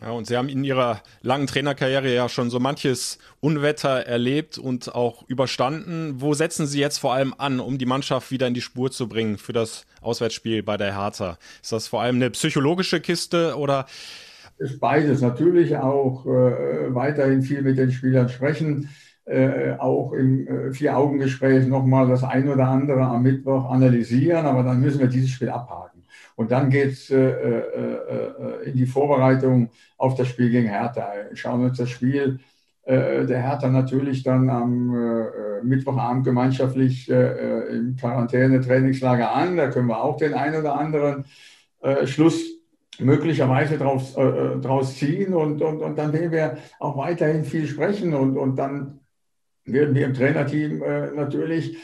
Ja, 0.00 0.10
und 0.10 0.26
Sie 0.26 0.36
haben 0.36 0.48
in 0.48 0.64
Ihrer 0.64 1.02
langen 1.22 1.46
Trainerkarriere 1.46 2.12
ja 2.12 2.28
schon 2.28 2.50
so 2.50 2.58
manches 2.58 3.18
Unwetter 3.40 3.88
erlebt 4.06 4.58
und 4.58 4.92
auch 4.94 5.22
überstanden. 5.28 6.20
Wo 6.20 6.34
setzen 6.34 6.66
Sie 6.66 6.80
jetzt 6.80 6.98
vor 6.98 7.14
allem 7.14 7.32
an, 7.38 7.60
um 7.60 7.78
die 7.78 7.86
Mannschaft 7.86 8.32
wieder 8.32 8.48
in 8.48 8.54
die 8.54 8.60
Spur 8.60 8.90
zu 8.90 9.08
bringen 9.08 9.38
für 9.38 9.52
das 9.52 9.86
Auswärtsspiel 10.00 10.64
bei 10.64 10.76
der 10.76 10.96
Hertha? 10.98 11.38
Ist 11.62 11.70
das 11.72 11.86
vor 11.86 12.02
allem 12.02 12.16
eine 12.16 12.30
psychologische 12.30 13.00
Kiste 13.00 13.56
oder? 13.56 13.86
Ist 14.58 14.80
beides. 14.80 15.20
Natürlich 15.20 15.76
auch 15.76 16.26
äh, 16.26 16.92
weiterhin 16.94 17.42
viel 17.42 17.62
mit 17.62 17.78
den 17.78 17.92
Spielern 17.92 18.28
sprechen. 18.28 18.88
Äh, 19.26 19.76
auch 19.78 20.12
im 20.12 20.46
äh, 20.46 20.72
Vier-Augen-Gespräch 20.72 21.66
nochmal 21.66 22.08
das 22.08 22.24
ein 22.24 22.48
oder 22.48 22.68
andere 22.68 23.00
am 23.02 23.22
Mittwoch 23.22 23.70
analysieren, 23.70 24.44
aber 24.44 24.62
dann 24.62 24.80
müssen 24.80 25.00
wir 25.00 25.06
dieses 25.06 25.30
Spiel 25.30 25.48
abhaken. 25.48 25.93
Und 26.36 26.50
dann 26.50 26.70
geht 26.70 26.92
es 26.92 27.10
äh, 27.10 27.16
äh, 27.16 27.58
äh, 27.58 28.70
in 28.70 28.76
die 28.76 28.86
Vorbereitung 28.86 29.70
auf 29.96 30.14
das 30.14 30.28
Spiel 30.28 30.50
gegen 30.50 30.68
Hertha. 30.68 31.12
Schauen 31.34 31.60
wir 31.60 31.68
uns 31.68 31.78
das 31.78 31.90
Spiel 31.90 32.40
äh, 32.86 33.24
der 33.24 33.40
Hertha 33.40 33.68
natürlich 33.68 34.22
dann 34.22 34.50
am 34.50 34.94
äh, 34.94 35.64
Mittwochabend 35.64 36.24
gemeinschaftlich 36.24 37.10
äh, 37.10 37.76
im 37.76 37.96
Quarantäne-Trainingslager 37.96 39.32
an. 39.32 39.56
Da 39.56 39.70
können 39.70 39.88
wir 39.88 40.02
auch 40.02 40.16
den 40.16 40.34
einen 40.34 40.60
oder 40.60 40.78
anderen 40.78 41.24
Schluss 42.04 42.42
möglicherweise 42.98 43.76
draus, 43.76 44.14
draus 44.14 44.96
ziehen 44.96 45.34
und, 45.34 45.60
und, 45.60 45.82
und 45.82 45.98
dann 45.98 46.14
werden 46.14 46.32
wir 46.32 46.56
auch 46.78 46.96
weiterhin 46.96 47.44
viel 47.44 47.66
sprechen 47.66 48.14
und, 48.14 48.38
und 48.38 48.56
dann 48.56 49.00
werden 49.66 49.94
wir 49.94 50.06
im 50.06 50.14
Trainerteam 50.14 50.78
natürlich 51.14 51.76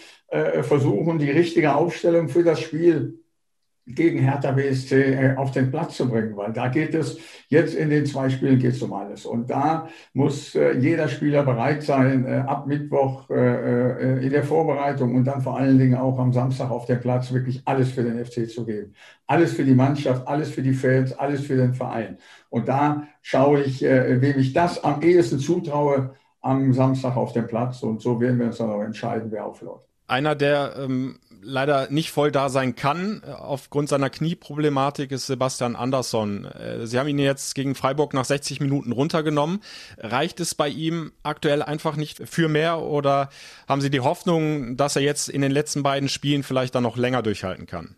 versuchen, 0.63 1.19
die 1.19 1.31
richtige 1.31 1.75
Aufstellung 1.75 2.31
für 2.31 2.45
das 2.45 2.61
Spiel 2.61 3.20
gegen 3.95 4.21
Hertha 4.21 4.53
BSC 4.53 4.93
äh, 4.93 5.37
auf 5.37 5.51
den 5.51 5.71
Platz 5.71 5.97
zu 5.97 6.09
bringen, 6.09 6.37
weil 6.37 6.53
da 6.53 6.69
geht 6.69 6.95
es, 6.95 7.19
jetzt 7.49 7.75
in 7.75 7.91
den 7.91 8.07
zwei 8.07 8.29
Spielen 8.31 8.59
geht 8.59 8.75
es 8.75 8.83
um 8.83 8.93
alles. 8.93 9.27
Und 9.27 9.51
da 9.51 9.89
muss 10.13 10.55
äh, 10.55 10.77
jeder 10.79 11.09
Spieler 11.09 11.43
bereit 11.45 11.83
sein, 11.83 12.27
äh, 12.27 12.45
ab 12.47 12.67
Mittwoch 12.67 13.29
in 13.31 14.31
der 14.31 14.45
Vorbereitung 14.45 15.15
und 15.15 15.25
dann 15.25 15.41
vor 15.41 15.57
allen 15.57 15.79
Dingen 15.79 15.95
auch 15.95 16.19
am 16.19 16.33
Samstag 16.33 16.71
auf 16.71 16.87
dem 16.87 17.01
Platz 17.01 17.33
wirklich 17.33 17.63
alles 17.65 17.91
für 17.91 18.03
den 18.03 18.25
FC 18.25 18.49
zu 18.49 18.65
geben. 18.65 18.95
Alles 19.27 19.53
für 19.53 19.65
die 19.65 19.75
Mannschaft, 19.75 20.27
alles 20.27 20.51
für 20.51 20.63
die 20.63 20.73
Fans, 20.73 21.13
alles 21.13 21.43
für 21.43 21.57
den 21.57 21.75
Verein. 21.75 22.19
Und 22.49 22.69
da 22.69 23.05
schaue 23.23 23.63
ich, 23.63 23.83
wem 23.83 24.39
ich 24.39 24.53
das 24.53 24.83
am 24.83 25.03
ehesten 25.03 25.39
zutraue, 25.39 26.15
am 26.41 26.73
Samstag 26.73 27.17
auf 27.17 27.33
dem 27.33 27.47
Platz. 27.47 27.83
Und 27.83 28.01
so 28.01 28.21
werden 28.21 28.39
wir 28.39 28.47
uns 28.47 28.59
dann 28.59 28.71
auch 28.71 28.83
entscheiden, 28.83 29.31
wer 29.31 29.47
aufläuft. 29.47 29.87
Einer, 30.07 30.35
der 30.35 30.75
ähm 30.79 31.17
leider 31.43 31.91
nicht 31.91 32.11
voll 32.11 32.31
da 32.31 32.49
sein 32.49 32.75
kann. 32.77 33.23
Aufgrund 33.25 33.89
seiner 33.89 34.11
Knieproblematik 34.11 35.13
ist 35.13 35.27
Sebastian 35.27 35.77
Andersson. 35.77 36.45
Äh, 36.45 36.87
Sie 36.87 36.99
haben 36.99 37.09
ihn 37.09 37.19
jetzt 37.19 37.55
gegen 37.55 37.75
Freiburg 37.75 38.15
nach 38.15 38.25
60 38.25 38.61
Minuten 38.61 38.93
runtergenommen. 38.93 39.61
Reicht 39.99 40.41
es 40.41 40.55
bei 40.55 40.69
ihm 40.69 41.13
aktuell 41.23 41.63
einfach 41.63 41.97
nicht 41.97 42.23
für 42.29 42.49
mehr 42.49 42.81
oder 42.81 43.31
haben 43.69 43.81
Sie 43.81 43.91
die 43.91 44.01
Hoffnung, 44.01 44.77
dass 44.77 44.97
er 44.97 45.03
jetzt 45.03 45.29
in 45.29 45.43
den 45.43 45.53
letzten 45.53 45.83
beiden 45.83 46.09
Spielen 46.09 46.43
vielleicht 46.43 46.75
dann 46.75 46.83
noch 46.83 46.97
länger 46.97 47.23
durchhalten 47.23 47.67
kann? 47.67 47.97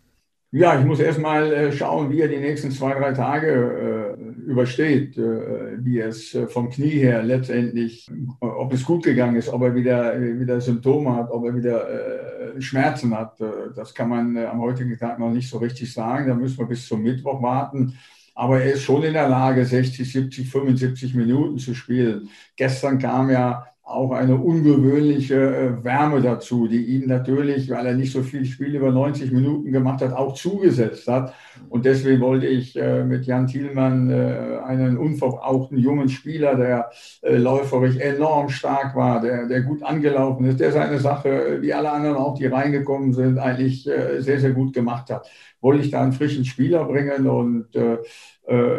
Ja, 0.55 0.79
ich 0.79 0.85
muss 0.85 0.99
erstmal 0.99 1.51
äh, 1.51 1.71
schauen, 1.71 2.11
wie 2.11 2.21
er 2.21 2.27
die 2.27 2.37
nächsten 2.37 2.69
zwei, 2.69 2.93
drei 2.93 3.13
Tage 3.13 3.47
äh, 3.49 4.02
übersteht, 4.45 5.17
äh, 5.17 5.83
wie 5.83 5.99
es 5.99 6.33
äh, 6.35 6.47
vom 6.47 6.69
Knie 6.69 6.89
her 6.89 7.23
letztendlich, 7.23 8.09
ob 8.39 8.73
es 8.73 8.85
gut 8.85 9.03
gegangen 9.03 9.35
ist, 9.35 9.49
ob 9.49 9.61
er 9.61 9.75
wieder, 9.75 10.19
wieder 10.39 10.61
Symptome 10.61 11.15
hat, 11.15 11.31
ob 11.31 11.45
er 11.45 11.55
wieder 11.55 12.55
äh, 12.55 12.61
Schmerzen 12.61 13.17
hat. 13.17 13.39
Äh, 13.41 13.73
das 13.75 13.93
kann 13.93 14.09
man 14.09 14.37
am 14.37 14.61
heutigen 14.61 14.97
Tag 14.97 15.19
noch 15.19 15.31
nicht 15.31 15.49
so 15.49 15.57
richtig 15.57 15.91
sagen. 15.91 16.27
Da 16.27 16.35
müssen 16.35 16.57
wir 16.57 16.65
bis 16.65 16.87
zum 16.87 17.01
Mittwoch 17.01 17.41
warten. 17.41 17.97
Aber 18.35 18.61
er 18.61 18.73
ist 18.73 18.83
schon 18.83 19.03
in 19.03 19.13
der 19.13 19.29
Lage, 19.29 19.65
60, 19.65 20.11
70, 20.11 20.49
75 20.49 21.13
Minuten 21.13 21.59
zu 21.59 21.75
spielen. 21.75 22.29
Gestern 22.55 22.97
kam 22.97 23.29
ja 23.29 23.67
auch 23.85 24.11
eine 24.11 24.37
ungewöhnliche 24.37 25.35
äh, 25.35 25.83
Wärme 25.83 26.21
dazu, 26.21 26.67
die 26.67 26.85
ihm 26.85 27.05
natürlich, 27.05 27.69
weil 27.69 27.85
er 27.85 27.93
nicht 27.93 28.13
so 28.13 28.23
viel 28.23 28.45
Spiel 28.45 28.75
über 28.75 28.91
90 28.91 29.31
Minuten 29.33 29.73
gemacht 29.73 30.01
hat, 30.01 30.13
auch 30.13 30.35
zugesetzt 30.35 31.05
hat. 31.07 31.33
Und 31.67 31.83
deswegen 31.83 32.21
wollte 32.21 32.47
ich 32.47 32.77
äh, 32.77 33.03
mit 33.03 33.25
Jan 33.25 33.45
Thielmann 33.45 34.09
äh, 34.09 34.59
einen 34.65 34.97
unverbrauchten 34.97 35.77
jungen 35.77 36.07
Spieler, 36.07 36.55
der 36.55 36.91
läuferisch 37.21 37.97
enorm 37.97 38.49
stark 38.49 38.95
war, 38.95 39.19
der, 39.21 39.47
der 39.47 39.61
gut 39.61 39.83
angelaufen 39.83 40.45
ist, 40.45 40.59
der 40.59 40.71
seine 40.71 40.99
Sache, 40.99 41.57
wie 41.61 41.73
alle 41.73 41.91
anderen 41.91 42.15
auch, 42.17 42.37
die 42.37 42.47
reingekommen 42.47 43.13
sind, 43.13 43.37
eigentlich 43.37 43.83
sehr, 43.83 44.39
sehr 44.39 44.51
gut 44.51 44.73
gemacht 44.73 45.09
hat. 45.09 45.29
Wollte 45.61 45.83
ich 45.83 45.91
da 45.91 46.01
einen 46.01 46.13
frischen 46.13 46.45
Spieler 46.45 46.85
bringen 46.85 47.27
und 47.27 47.67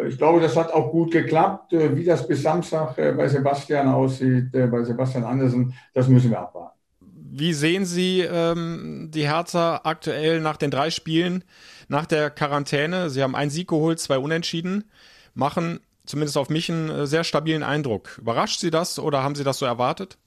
ich 0.07 0.17
glaube, 0.17 0.41
das 0.41 0.55
hat 0.55 0.71
auch 0.71 0.91
gut 0.91 1.11
geklappt. 1.11 1.73
Äh, 1.73 1.95
wie 1.95 2.03
das 2.03 2.27
bis 2.27 2.43
Samstag 2.43 2.97
äh, 2.97 3.13
bei 3.13 3.27
Sebastian 3.27 3.87
aussieht, 3.87 4.51
bei 4.51 4.83
Sebastian 4.83 5.23
Andersen, 5.23 5.73
das 5.93 6.07
müssen 6.07 6.29
wir 6.29 6.39
abwarten. 6.39 6.77
Wie 7.37 7.53
sehen 7.53 7.85
Sie 7.85 8.21
ähm, 8.21 9.09
die 9.13 9.27
Hertha 9.27 9.81
aktuell 9.83 10.39
nach 10.39 10.57
den 10.57 10.71
drei 10.71 10.89
Spielen, 10.89 11.43
nach 11.89 12.05
der 12.05 12.29
Quarantäne? 12.29 13.09
Sie 13.09 13.21
haben 13.21 13.35
einen 13.35 13.51
Sieg 13.51 13.67
geholt, 13.67 13.99
zwei 13.99 14.19
Unentschieden, 14.19 14.85
machen 15.33 15.79
zumindest 16.05 16.37
auf 16.37 16.49
mich 16.49 16.71
einen 16.71 17.07
sehr 17.07 17.23
stabilen 17.23 17.63
Eindruck. 17.63 18.19
Überrascht 18.19 18.59
Sie 18.59 18.71
das 18.71 18.99
oder 18.99 19.23
haben 19.23 19.35
Sie 19.35 19.43
das 19.43 19.57
so 19.57 19.65
erwartet? 19.65 20.17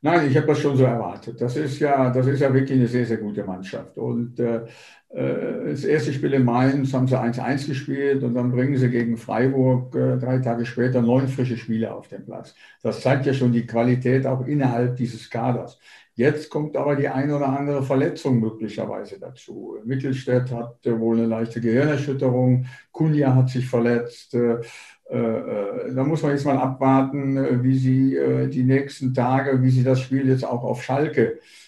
Nein, 0.00 0.30
ich 0.30 0.36
habe 0.36 0.46
das 0.46 0.60
schon 0.60 0.76
so 0.76 0.84
erwartet. 0.84 1.40
Das 1.40 1.56
ist 1.56 1.80
ja, 1.80 2.10
das 2.10 2.26
ist 2.26 2.40
ja 2.40 2.54
wirklich 2.54 2.78
eine 2.78 2.86
sehr, 2.86 3.04
sehr 3.04 3.16
gute 3.16 3.42
Mannschaft. 3.42 3.98
Und 3.98 4.38
äh, 4.38 4.58
äh, 4.58 4.66
das 5.10 5.84
erste 5.84 6.12
Spiel 6.12 6.34
in 6.34 6.44
Mainz 6.44 6.92
haben 6.92 7.08
sie 7.08 7.18
1-1 7.18 7.66
gespielt 7.66 8.22
und 8.22 8.34
dann 8.34 8.50
bringen 8.50 8.76
sie 8.76 8.90
gegen 8.90 9.16
Freiburg 9.16 9.94
äh, 9.94 10.18
drei 10.18 10.38
Tage 10.38 10.66
später 10.66 11.00
neun 11.00 11.28
frische 11.28 11.56
Spiele 11.56 11.94
auf 11.94 12.08
den 12.08 12.26
Platz. 12.26 12.54
Das 12.82 13.00
zeigt 13.00 13.24
ja 13.24 13.32
schon 13.32 13.52
die 13.52 13.66
Qualität 13.66 14.26
auch 14.26 14.46
innerhalb 14.46 14.96
dieses 14.96 15.30
Kaders. 15.30 15.78
Jetzt 16.14 16.50
kommt 16.50 16.76
aber 16.76 16.96
die 16.96 17.08
eine 17.08 17.36
oder 17.36 17.48
andere 17.48 17.82
Verletzung 17.82 18.40
möglicherweise 18.40 19.18
dazu. 19.18 19.76
Mittelstädt 19.84 20.50
hat 20.50 20.78
wohl 20.84 21.16
eine 21.16 21.26
leichte 21.26 21.60
Gehirnerschütterung, 21.60 22.66
Kunja 22.90 23.34
hat 23.34 23.50
sich 23.50 23.66
verletzt. 23.68 24.34
Da 24.34 26.04
muss 26.04 26.22
man 26.22 26.32
jetzt 26.32 26.44
mal 26.44 26.58
abwarten, 26.58 27.62
wie 27.62 27.78
sie 27.78 28.18
die 28.50 28.64
nächsten 28.64 29.14
Tage, 29.14 29.62
wie 29.62 29.70
sie 29.70 29.84
das 29.84 30.00
Spiel 30.00 30.28
jetzt 30.28 30.44
auch 30.44 30.64
auf 30.64 30.82
Schalke 30.82 31.22
äh, 31.34 31.67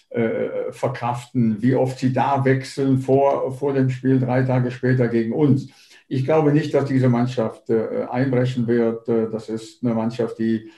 verkraften, 0.71 1.61
wie 1.61 1.73
oft 1.75 1.99
sie 1.99 2.11
da 2.11 2.43
wechseln 2.43 2.99
vor, 2.99 3.53
vor 3.53 3.73
dem 3.73 3.89
Spiel 3.89 4.19
drei 4.19 4.43
Tage 4.43 4.69
später 4.69 5.07
gegen 5.07 5.31
uns. 5.31 5.69
Ich 6.13 6.25
glaube 6.25 6.51
nicht, 6.51 6.73
dass 6.73 6.83
diese 6.83 7.07
Mannschaft 7.07 7.69
äh, 7.69 8.03
einbrechen 8.09 8.67
wird. 8.67 9.07
Äh, 9.07 9.29
das 9.31 9.47
ist 9.47 9.81
eine 9.81 9.93
Mannschaft, 9.93 10.39
die 10.39 10.55
äh, 10.55 10.69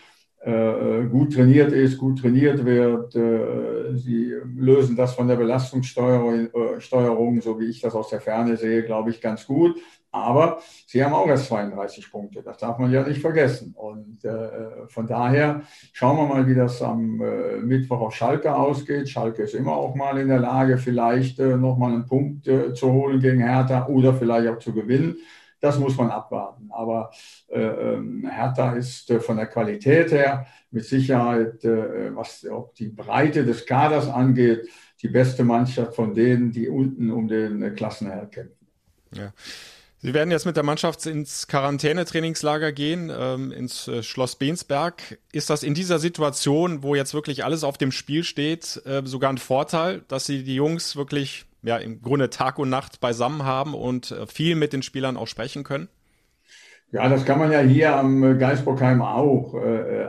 gut 1.09 1.33
trainiert 1.33 1.71
ist, 1.71 1.97
gut 1.97 2.19
trainiert 2.19 2.65
wird. 2.65 3.15
Äh, 3.15 3.95
sie 3.95 4.33
lösen 4.57 4.95
das 4.95 5.15
von 5.15 5.27
der 5.27 5.37
Belastungssteuerung, 5.37 7.41
so 7.41 7.59
wie 7.59 7.65
ich 7.65 7.79
das 7.79 7.95
aus 7.95 8.09
der 8.09 8.19
Ferne 8.19 8.57
sehe, 8.57 8.83
glaube 8.83 9.11
ich, 9.11 9.21
ganz 9.21 9.47
gut. 9.47 9.77
Aber 10.13 10.59
sie 10.85 11.03
haben 11.03 11.13
auch 11.13 11.27
erst 11.27 11.47
32 11.47 12.11
Punkte. 12.11 12.43
Das 12.43 12.57
darf 12.57 12.77
man 12.77 12.91
ja 12.91 13.01
nicht 13.01 13.19
vergessen. 13.19 13.73
Und 13.75 14.23
äh, 14.23 14.87
von 14.87 15.07
daher 15.07 15.63
schauen 15.91 16.17
wir 16.17 16.27
mal, 16.27 16.47
wie 16.47 16.53
das 16.53 16.83
am 16.83 17.19
äh, 17.19 17.57
Mittwoch 17.57 18.01
auf 18.01 18.13
Schalke 18.13 18.55
ausgeht. 18.55 19.09
Schalke 19.09 19.41
ist 19.41 19.55
immer 19.55 19.75
auch 19.75 19.95
mal 19.95 20.19
in 20.19 20.27
der 20.27 20.39
Lage, 20.39 20.77
vielleicht 20.77 21.39
äh, 21.39 21.57
nochmal 21.57 21.93
einen 21.93 22.05
Punkt 22.05 22.47
äh, 22.47 22.75
zu 22.75 22.91
holen 22.91 23.21
gegen 23.21 23.41
Hertha 23.41 23.87
oder 23.87 24.13
vielleicht 24.13 24.49
auch 24.49 24.59
zu 24.59 24.71
gewinnen. 24.71 25.15
Das 25.63 25.79
muss 25.79 25.95
man 25.95 26.11
abwarten. 26.11 26.69
Aber 26.71 27.11
äh, 27.47 27.61
ähm, 27.61 28.29
Hertha 28.29 28.73
ist 28.73 29.09
äh, 29.09 29.21
von 29.21 29.37
der 29.37 29.45
Qualität 29.45 30.11
her 30.11 30.45
mit 30.71 30.83
Sicherheit, 30.83 31.63
äh, 31.63 32.13
was 32.13 32.45
auch 32.45 32.73
die 32.73 32.89
Breite 32.89 33.45
des 33.45 33.65
Kaders 33.65 34.09
angeht, 34.09 34.67
die 35.01 35.07
beste 35.07 35.45
Mannschaft 35.45 35.95
von 35.95 36.13
denen, 36.13 36.51
die 36.51 36.67
unten 36.67 37.09
um 37.09 37.29
den 37.29 37.63
äh, 37.63 37.69
Klassenerhalt 37.69 38.33
kämpfen. 38.33 38.67
Ja. 39.13 39.31
Sie 39.99 40.13
werden 40.13 40.31
jetzt 40.31 40.45
mit 40.45 40.57
der 40.57 40.63
Mannschaft 40.63 41.05
ins 41.05 41.47
Quarantänetrainingslager 41.47 42.73
gehen, 42.73 43.09
ähm, 43.17 43.53
ins 43.53 43.87
äh, 43.87 44.03
Schloss 44.03 44.35
Bensberg. 44.35 45.17
Ist 45.31 45.49
das 45.49 45.63
in 45.63 45.73
dieser 45.73 45.97
Situation, 45.97 46.83
wo 46.83 46.93
jetzt 46.93 47.13
wirklich 47.13 47.45
alles 47.45 47.63
auf 47.63 47.77
dem 47.77 47.93
Spiel 47.93 48.25
steht, 48.25 48.81
äh, 48.85 49.01
sogar 49.05 49.29
ein 49.29 49.37
Vorteil, 49.37 50.01
dass 50.09 50.25
Sie 50.25 50.43
die 50.43 50.55
Jungs 50.55 50.97
wirklich 50.97 51.45
ja, 51.63 51.77
im 51.77 52.01
Grunde 52.01 52.29
Tag 52.29 52.59
und 52.59 52.69
Nacht 52.69 52.99
beisammen 52.99 53.43
haben 53.43 53.73
und 53.73 54.11
äh, 54.11 54.27
viel 54.27 54.55
mit 54.55 54.73
den 54.73 54.83
Spielern 54.83 55.17
auch 55.17 55.27
sprechen 55.27 55.63
können? 55.63 55.87
Ja, 56.91 57.09
das 57.09 57.25
kann 57.25 57.39
man 57.39 57.51
ja 57.51 57.61
hier 57.61 57.95
am 57.95 58.37
Geisbockheim 58.37 59.01
auch. 59.01 59.55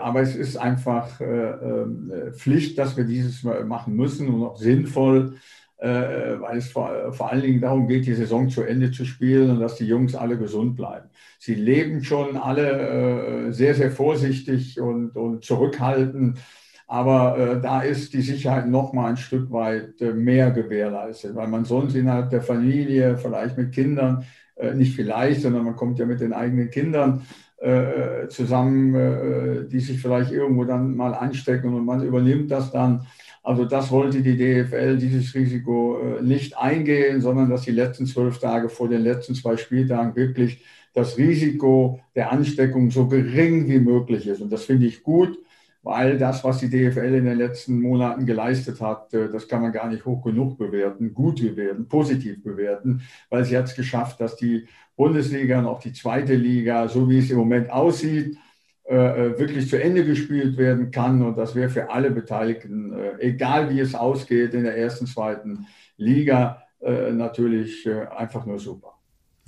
Aber 0.02 0.20
es 0.20 0.36
ist 0.36 0.58
einfach 0.58 1.18
ähm, 1.18 2.12
Pflicht, 2.34 2.76
dass 2.76 2.98
wir 2.98 3.04
dieses 3.04 3.42
machen 3.42 3.96
müssen 3.96 4.28
und 4.28 4.42
auch 4.42 4.58
sinnvoll 4.58 5.38
äh, 5.84 6.40
weil 6.40 6.58
es 6.58 6.70
vor, 6.70 7.14
allen 7.20 7.42
Dingen 7.42 7.60
darum 7.60 7.88
geht, 7.88 8.06
die 8.06 8.14
Saison 8.14 8.48
zu 8.48 8.62
Ende 8.62 8.90
zu 8.90 9.04
spielen 9.04 9.50
und 9.50 9.60
dass 9.60 9.76
die 9.76 9.86
Jungs 9.86 10.14
alle 10.14 10.38
gesund 10.38 10.76
bleiben. 10.76 11.10
Sie 11.38 11.54
leben 11.54 12.02
schon 12.02 12.36
alle 12.36 13.48
äh, 13.48 13.52
sehr, 13.52 13.74
sehr 13.74 13.90
vorsichtig 13.90 14.80
und, 14.80 15.10
und 15.16 15.44
zurückhaltend. 15.44 16.38
Aber 16.86 17.38
äh, 17.38 17.60
da 17.60 17.80
ist 17.80 18.12
die 18.12 18.22
Sicherheit 18.22 18.68
noch 18.68 18.92
mal 18.92 19.10
ein 19.10 19.16
Stück 19.16 19.50
weit 19.50 20.00
äh, 20.00 20.12
mehr 20.12 20.50
gewährleistet, 20.50 21.34
weil 21.34 21.48
man 21.48 21.64
sonst 21.64 21.94
innerhalb 21.94 22.30
der 22.30 22.42
Familie, 22.42 23.16
vielleicht 23.16 23.56
mit 23.56 23.72
Kindern, 23.72 24.24
äh, 24.56 24.74
nicht 24.74 24.94
vielleicht, 24.94 25.42
sondern 25.42 25.64
man 25.64 25.76
kommt 25.76 25.98
ja 25.98 26.06
mit 26.06 26.20
den 26.20 26.32
eigenen 26.32 26.70
Kindern 26.70 27.22
äh, 27.58 28.28
zusammen, 28.28 29.68
die 29.70 29.80
sich 29.80 29.98
vielleicht 29.98 30.30
irgendwo 30.30 30.64
dann 30.64 30.96
mal 30.96 31.14
anstecken 31.14 31.72
und 31.72 31.86
man 31.86 32.02
übernimmt 32.02 32.50
das 32.50 32.70
dann. 32.70 33.06
Also 33.44 33.66
das 33.66 33.90
wollte 33.90 34.22
die 34.22 34.38
DFL, 34.38 34.96
dieses 34.96 35.34
Risiko 35.34 35.98
äh, 36.00 36.22
nicht 36.22 36.56
eingehen, 36.56 37.20
sondern 37.20 37.50
dass 37.50 37.60
die 37.62 37.72
letzten 37.72 38.06
zwölf 38.06 38.38
Tage 38.38 38.70
vor 38.70 38.88
den 38.88 39.02
letzten 39.02 39.34
zwei 39.34 39.58
Spieltagen 39.58 40.16
wirklich 40.16 40.64
das 40.94 41.18
Risiko 41.18 42.00
der 42.14 42.32
Ansteckung 42.32 42.90
so 42.90 43.06
gering 43.06 43.68
wie 43.68 43.80
möglich 43.80 44.26
ist. 44.26 44.40
Und 44.40 44.50
das 44.50 44.64
finde 44.64 44.86
ich 44.86 45.02
gut, 45.02 45.38
weil 45.84 46.16
das, 46.18 46.42
was 46.42 46.58
die 46.58 46.70
DFL 46.70 47.14
in 47.14 47.26
den 47.26 47.38
letzten 47.38 47.80
Monaten 47.80 48.24
geleistet 48.24 48.80
hat, 48.80 49.12
äh, 49.12 49.28
das 49.30 49.46
kann 49.46 49.60
man 49.60 49.70
gar 49.70 49.88
nicht 49.88 50.04
hoch 50.06 50.24
genug 50.24 50.58
bewerten, 50.58 51.12
gut 51.12 51.42
bewerten, 51.42 51.86
positiv 51.88 52.42
bewerten, 52.42 53.02
weil 53.28 53.44
sie 53.44 53.56
hat 53.56 53.66
es 53.66 53.76
geschafft, 53.76 54.20
dass 54.20 54.36
die 54.36 54.66
Bundesliga 54.96 55.58
und 55.58 55.66
auch 55.66 55.80
die 55.80 55.92
zweite 55.92 56.34
Liga, 56.34 56.88
so 56.88 57.08
wie 57.08 57.18
es 57.18 57.30
im 57.30 57.36
Moment 57.36 57.70
aussieht, 57.70 58.38
äh, 58.84 58.96
äh, 58.96 59.38
wirklich 59.38 59.68
zu 59.68 59.80
Ende 59.80 60.04
gespielt 60.04 60.56
werden 60.56 60.90
kann. 60.90 61.20
Und 61.22 61.36
das 61.36 61.54
wäre 61.54 61.68
für 61.68 61.90
alle 61.90 62.10
Beteiligten, 62.10 62.94
egal 63.18 63.70
wie 63.70 63.80
es 63.80 63.94
ausgeht 63.94 64.54
in 64.54 64.64
der 64.64 64.76
ersten, 64.76 65.06
zweiten 65.06 65.66
Liga, 65.96 66.62
natürlich 66.80 67.88
einfach 67.88 68.44
nur 68.44 68.58
super. 68.58 68.94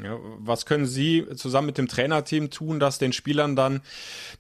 Ja, 0.03 0.19
was 0.39 0.67
können 0.67 0.87
Sie 0.87 1.27
zusammen 1.37 1.67
mit 1.67 1.79
dem 1.79 1.89
Trainerteam 1.89 2.51
tun, 2.51 2.79
dass 2.81 2.99
den 2.99 3.13
Spielern 3.15 3.57
dann 3.57 3.81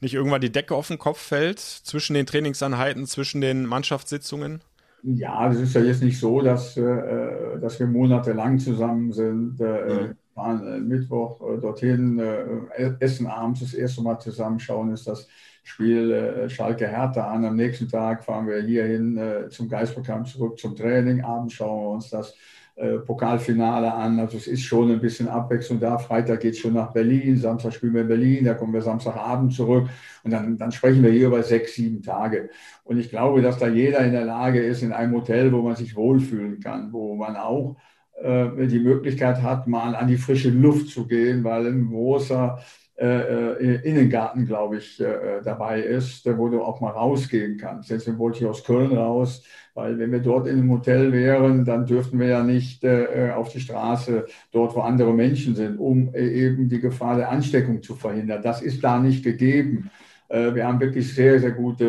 nicht 0.01 0.14
irgendwann 0.14 0.42
die 0.42 0.53
Decke 0.53 0.75
auf 0.75 0.88
den 0.88 0.99
Kopf 0.99 1.21
fällt, 1.21 1.61
zwischen 1.61 2.14
den 2.14 2.27
Trainingseinheiten, 2.27 3.07
zwischen 3.07 3.40
den 3.40 3.64
Mannschaftssitzungen? 3.64 4.62
Ja, 5.03 5.51
es 5.51 5.61
ist 5.61 5.75
ja 5.75 5.83
jetzt 5.83 6.03
nicht 6.03 6.19
so, 6.19 6.40
dass, 6.40 6.77
äh, 6.77 7.59
dass 7.61 7.79
wir 7.79 7.87
monatelang 7.87 8.59
zusammen 8.59 9.12
sind. 9.12 9.61
Äh, 9.61 10.11
mhm 10.11 10.16
fahren 10.37 10.66
äh, 10.69 10.81
Mittwoch 10.81 11.40
äh, 11.40 11.59
dorthin, 11.61 12.19
äh, 12.21 12.92
essen 13.01 13.27
abends 13.27 13.61
das 13.61 13.75
erste 13.75 14.03
Mal 14.03 14.19
zusammenschauen, 14.21 14.92
ist 14.92 15.07
das 15.09 15.27
Spiel 15.64 16.12
äh, 16.12 16.49
Schalke 16.51 16.87
Hertha 16.87 17.29
an. 17.33 17.45
Am 17.45 17.57
nächsten 17.57 17.88
Tag 17.88 18.25
fahren 18.25 18.47
wir 18.47 18.62
hierhin 18.62 19.19
zum 19.51 19.69
Geistprogramm 19.69 20.27
zurück 20.27 20.59
zum 20.59 20.77
Training. 20.77 21.23
Abends 21.25 21.55
schauen 21.55 21.83
wir 21.83 21.88
uns 21.90 22.11
das 22.11 22.35
äh, 22.77 22.99
Pokalfinale 22.99 23.93
an. 23.93 24.21
Also 24.21 24.37
es 24.37 24.47
ist 24.47 24.62
schon 24.62 24.91
ein 24.91 25.01
bisschen 25.01 25.29
Abwechslung 25.29 25.81
da. 25.81 25.97
Freitag 25.99 26.41
geht 26.41 26.55
es 26.55 26.59
schon 26.61 26.75
nach 26.75 26.93
Berlin, 26.93 27.39
Samstag 27.39 27.73
spielen 27.73 27.95
wir 27.95 28.03
in 28.03 28.09
Berlin, 28.09 28.45
da 28.45 28.55
kommen 28.55 28.75
wir 28.75 28.83
Samstagabend 28.83 29.55
zurück 29.55 29.89
und 30.25 30.31
dann, 30.31 30.59
dann 30.59 30.73
sprechen 30.73 31.03
wir 31.03 31.11
hier 31.11 31.29
über 31.29 31.43
sechs, 31.43 31.75
sieben 31.75 32.03
Tage. 32.03 32.51
Und 32.85 32.99
ich 32.99 33.09
glaube, 33.09 33.41
dass 33.41 33.59
da 33.59 33.69
jeder 33.69 34.01
in 34.01 34.12
der 34.12 34.27
Lage 34.27 34.61
ist, 34.61 34.83
in 34.83 34.93
einem 34.93 35.15
Hotel, 35.15 35.53
wo 35.53 35.62
man 35.62 35.75
sich 35.75 35.97
wohlfühlen 35.97 36.61
kann, 36.61 36.93
wo 36.93 37.15
man 37.17 37.37
auch 37.37 37.77
äh, 38.23 38.67
die 38.67 38.81
Möglichkeit 38.81 39.43
hat, 39.43 39.67
mal 39.67 39.95
an 39.97 40.09
die 40.09 40.19
frische 40.19 40.51
Luft 40.51 40.89
zu 40.91 41.07
gehen, 41.07 41.45
weil 41.45 41.67
ein 41.67 41.89
großer 41.89 42.59
äh, 42.98 43.04
äh 43.04 43.88
Innengarten, 43.88 44.46
glaube 44.46 44.78
ich, 44.78 45.00
äh, 45.00 45.40
dabei 45.44 45.80
ist, 45.80 46.26
wo 46.38 46.48
du 46.48 46.62
auch 46.62 46.80
mal 46.80 46.90
rausgehen 46.90 47.56
kannst. 47.59 47.90
Deswegen 47.90 48.18
wollte 48.18 48.40
ich 48.40 48.46
aus 48.46 48.64
Köln 48.64 48.96
raus, 48.96 49.42
weil 49.74 49.98
wenn 49.98 50.12
wir 50.12 50.20
dort 50.20 50.46
in 50.46 50.59
einem 50.59 50.70
Hotel 50.70 51.12
wären, 51.12 51.64
dann 51.64 51.87
dürften 51.87 52.18
wir 52.18 52.28
ja 52.28 52.42
nicht 52.42 52.85
äh, 52.85 53.32
auf 53.35 53.50
die 53.50 53.61
Straße, 53.61 54.26
dort 54.52 54.74
wo 54.74 54.80
andere 54.80 55.12
Menschen 55.12 55.54
sind, 55.54 55.78
um 55.78 56.14
eben 56.14 56.68
die 56.68 56.80
Gefahr 56.80 57.16
der 57.16 57.30
Ansteckung 57.30 57.82
zu 57.82 57.94
verhindern. 57.94 58.42
Das 58.42 58.62
ist 58.62 58.82
da 58.82 58.98
nicht 58.98 59.24
gegeben. 59.24 59.90
wir 60.28 60.66
haben 60.66 60.80
wirklich 60.80 61.14
sehr, 61.14 61.38
sehr 61.38 61.52
gute 61.52 61.87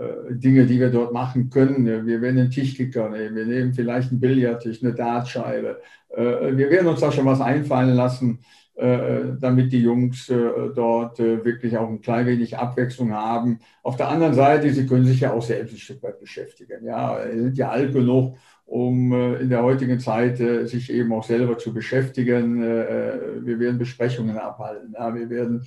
äh, 0.00 0.32
Dinge, 0.34 0.64
die 0.64 0.80
wir 0.80 0.88
dort 0.88 1.12
machen 1.12 1.50
können. 1.50 1.84
Wir 2.06 2.22
werden 2.22 2.38
einen 2.38 2.50
Tischkicker 2.50 3.10
nehmen, 3.10 3.36
wir 3.36 3.44
nehmen 3.44 3.74
vielleicht 3.74 4.10
einen 4.10 4.20
Billardtisch, 4.20 4.82
eine 4.82 4.94
Dartscheibe. 4.94 5.80
Äh, 6.08 6.56
wir 6.56 6.70
werden 6.70 6.88
uns 6.88 7.00
da 7.00 7.12
schon 7.12 7.26
was 7.26 7.42
einfallen 7.42 7.94
lassen, 7.94 8.38
äh, 8.69 8.69
damit 8.80 9.72
die 9.72 9.82
Jungs 9.82 10.26
dort 10.74 11.18
wirklich 11.18 11.76
auch 11.76 11.88
ein 11.88 12.00
klein 12.00 12.26
wenig 12.26 12.56
Abwechslung 12.56 13.12
haben. 13.12 13.58
Auf 13.82 13.96
der 13.96 14.08
anderen 14.08 14.34
Seite, 14.34 14.72
sie 14.72 14.86
können 14.86 15.04
sich 15.04 15.20
ja 15.20 15.32
auch 15.32 15.42
selbst 15.42 15.74
ein 15.74 15.78
Stück 15.78 16.02
weit 16.02 16.18
beschäftigen. 16.18 16.86
Ja, 16.86 17.18
sie 17.30 17.40
sind 17.40 17.58
ja 17.58 17.70
alt 17.70 17.92
genug, 17.92 18.36
um 18.64 19.12
in 19.12 19.50
der 19.50 19.62
heutigen 19.62 19.98
Zeit 19.98 20.38
sich 20.38 20.90
eben 20.90 21.12
auch 21.12 21.24
selber 21.24 21.58
zu 21.58 21.74
beschäftigen. 21.74 22.62
wir 22.62 23.58
werden 23.58 23.78
Besprechungen 23.78 24.38
abhalten. 24.38 24.94
wir 24.94 25.28
werden 25.28 25.66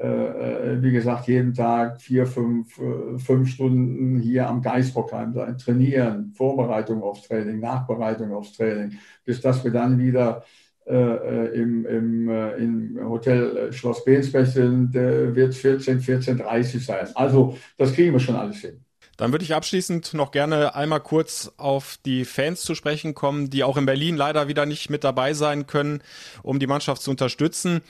äh, 0.00 0.06
äh, 0.06 0.82
wie 0.82 0.90
gesagt, 0.90 1.28
jeden 1.28 1.52
Tag 1.54 2.00
vier, 2.00 2.26
fünf, 2.26 2.78
äh, 2.78 3.18
fünf 3.18 3.48
Stunden 3.50 4.18
hier 4.18 4.48
am 4.48 4.62
Geisbockheim 4.62 5.34
sein, 5.34 5.58
trainieren, 5.58 6.32
Vorbereitung 6.34 7.02
aufs 7.02 7.28
Training, 7.28 7.60
Nachbereitung 7.60 8.32
aufs 8.32 8.52
Training, 8.52 8.98
bis 9.24 9.40
dass 9.40 9.62
wir 9.62 9.70
dann 9.70 9.98
wieder 9.98 10.44
äh, 10.86 11.54
im, 11.54 11.86
im, 11.86 12.28
im 12.28 13.08
Hotel 13.08 13.72
Schloss 13.72 14.04
Bensberg 14.04 14.46
sind, 14.46 14.94
äh, 14.96 15.34
wird 15.34 15.54
14, 15.54 16.00
14.30 16.00 16.84
sein. 16.84 17.08
Also 17.14 17.56
das 17.78 17.92
kriegen 17.92 18.12
wir 18.12 18.20
schon 18.20 18.36
alles 18.36 18.58
hin. 18.58 18.84
Dann 19.16 19.30
würde 19.30 19.44
ich 19.44 19.54
abschließend 19.54 20.14
noch 20.14 20.32
gerne 20.32 20.74
einmal 20.74 21.00
kurz 21.00 21.52
auf 21.56 21.98
die 22.04 22.24
Fans 22.24 22.62
zu 22.62 22.74
sprechen 22.74 23.14
kommen, 23.14 23.50
die 23.50 23.62
auch 23.62 23.76
in 23.76 23.86
Berlin 23.86 24.16
leider 24.16 24.48
wieder 24.48 24.66
nicht 24.66 24.90
mit 24.90 25.04
dabei 25.04 25.34
sein 25.34 25.66
können, 25.66 26.02
um 26.42 26.58
die 26.58 26.66
Mannschaft 26.66 27.02
zu 27.02 27.10
unterstützen. 27.10 27.82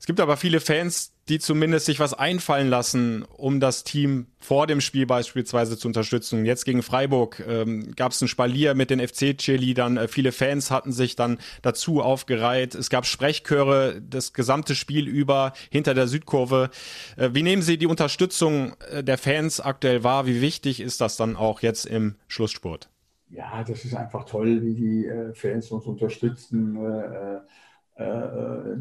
Es 0.00 0.06
gibt 0.06 0.18
aber 0.18 0.36
viele 0.36 0.58
Fans, 0.58 1.11
die 1.28 1.38
zumindest 1.38 1.86
sich 1.86 2.00
was 2.00 2.14
einfallen 2.14 2.68
lassen, 2.68 3.22
um 3.22 3.60
das 3.60 3.84
Team 3.84 4.26
vor 4.38 4.66
dem 4.66 4.80
Spiel 4.80 5.06
beispielsweise 5.06 5.78
zu 5.78 5.86
unterstützen. 5.86 6.44
Jetzt 6.44 6.64
gegen 6.64 6.82
Freiburg 6.82 7.42
ähm, 7.46 7.94
gab 7.94 8.12
es 8.12 8.20
ein 8.20 8.28
Spalier 8.28 8.74
mit 8.74 8.90
den 8.90 9.00
FC-Cheerleadern. 9.00 9.96
Äh, 9.96 10.08
viele 10.08 10.32
Fans 10.32 10.70
hatten 10.70 10.92
sich 10.92 11.14
dann 11.14 11.38
dazu 11.62 12.02
aufgereiht. 12.02 12.74
Es 12.74 12.90
gab 12.90 13.06
Sprechchöre 13.06 14.02
das 14.02 14.32
gesamte 14.32 14.74
Spiel 14.74 15.06
über 15.06 15.52
hinter 15.70 15.94
der 15.94 16.08
Südkurve. 16.08 16.70
Äh, 17.16 17.30
wie 17.32 17.42
nehmen 17.42 17.62
Sie 17.62 17.78
die 17.78 17.86
Unterstützung 17.86 18.74
äh, 18.90 19.04
der 19.04 19.18
Fans 19.18 19.60
aktuell 19.60 20.02
wahr? 20.02 20.26
Wie 20.26 20.40
wichtig 20.40 20.80
ist 20.80 21.00
das 21.00 21.16
dann 21.16 21.36
auch 21.36 21.62
jetzt 21.62 21.86
im 21.86 22.16
Schlusssport? 22.26 22.88
Ja, 23.32 23.64
das 23.64 23.84
ist 23.84 23.94
einfach 23.94 24.24
toll, 24.24 24.62
wie 24.62 24.74
die 24.74 25.06
äh, 25.06 25.32
Fans 25.32 25.70
uns 25.70 25.86
unterstützen 25.86 26.76
äh, 26.76 27.36
äh, 27.36 27.40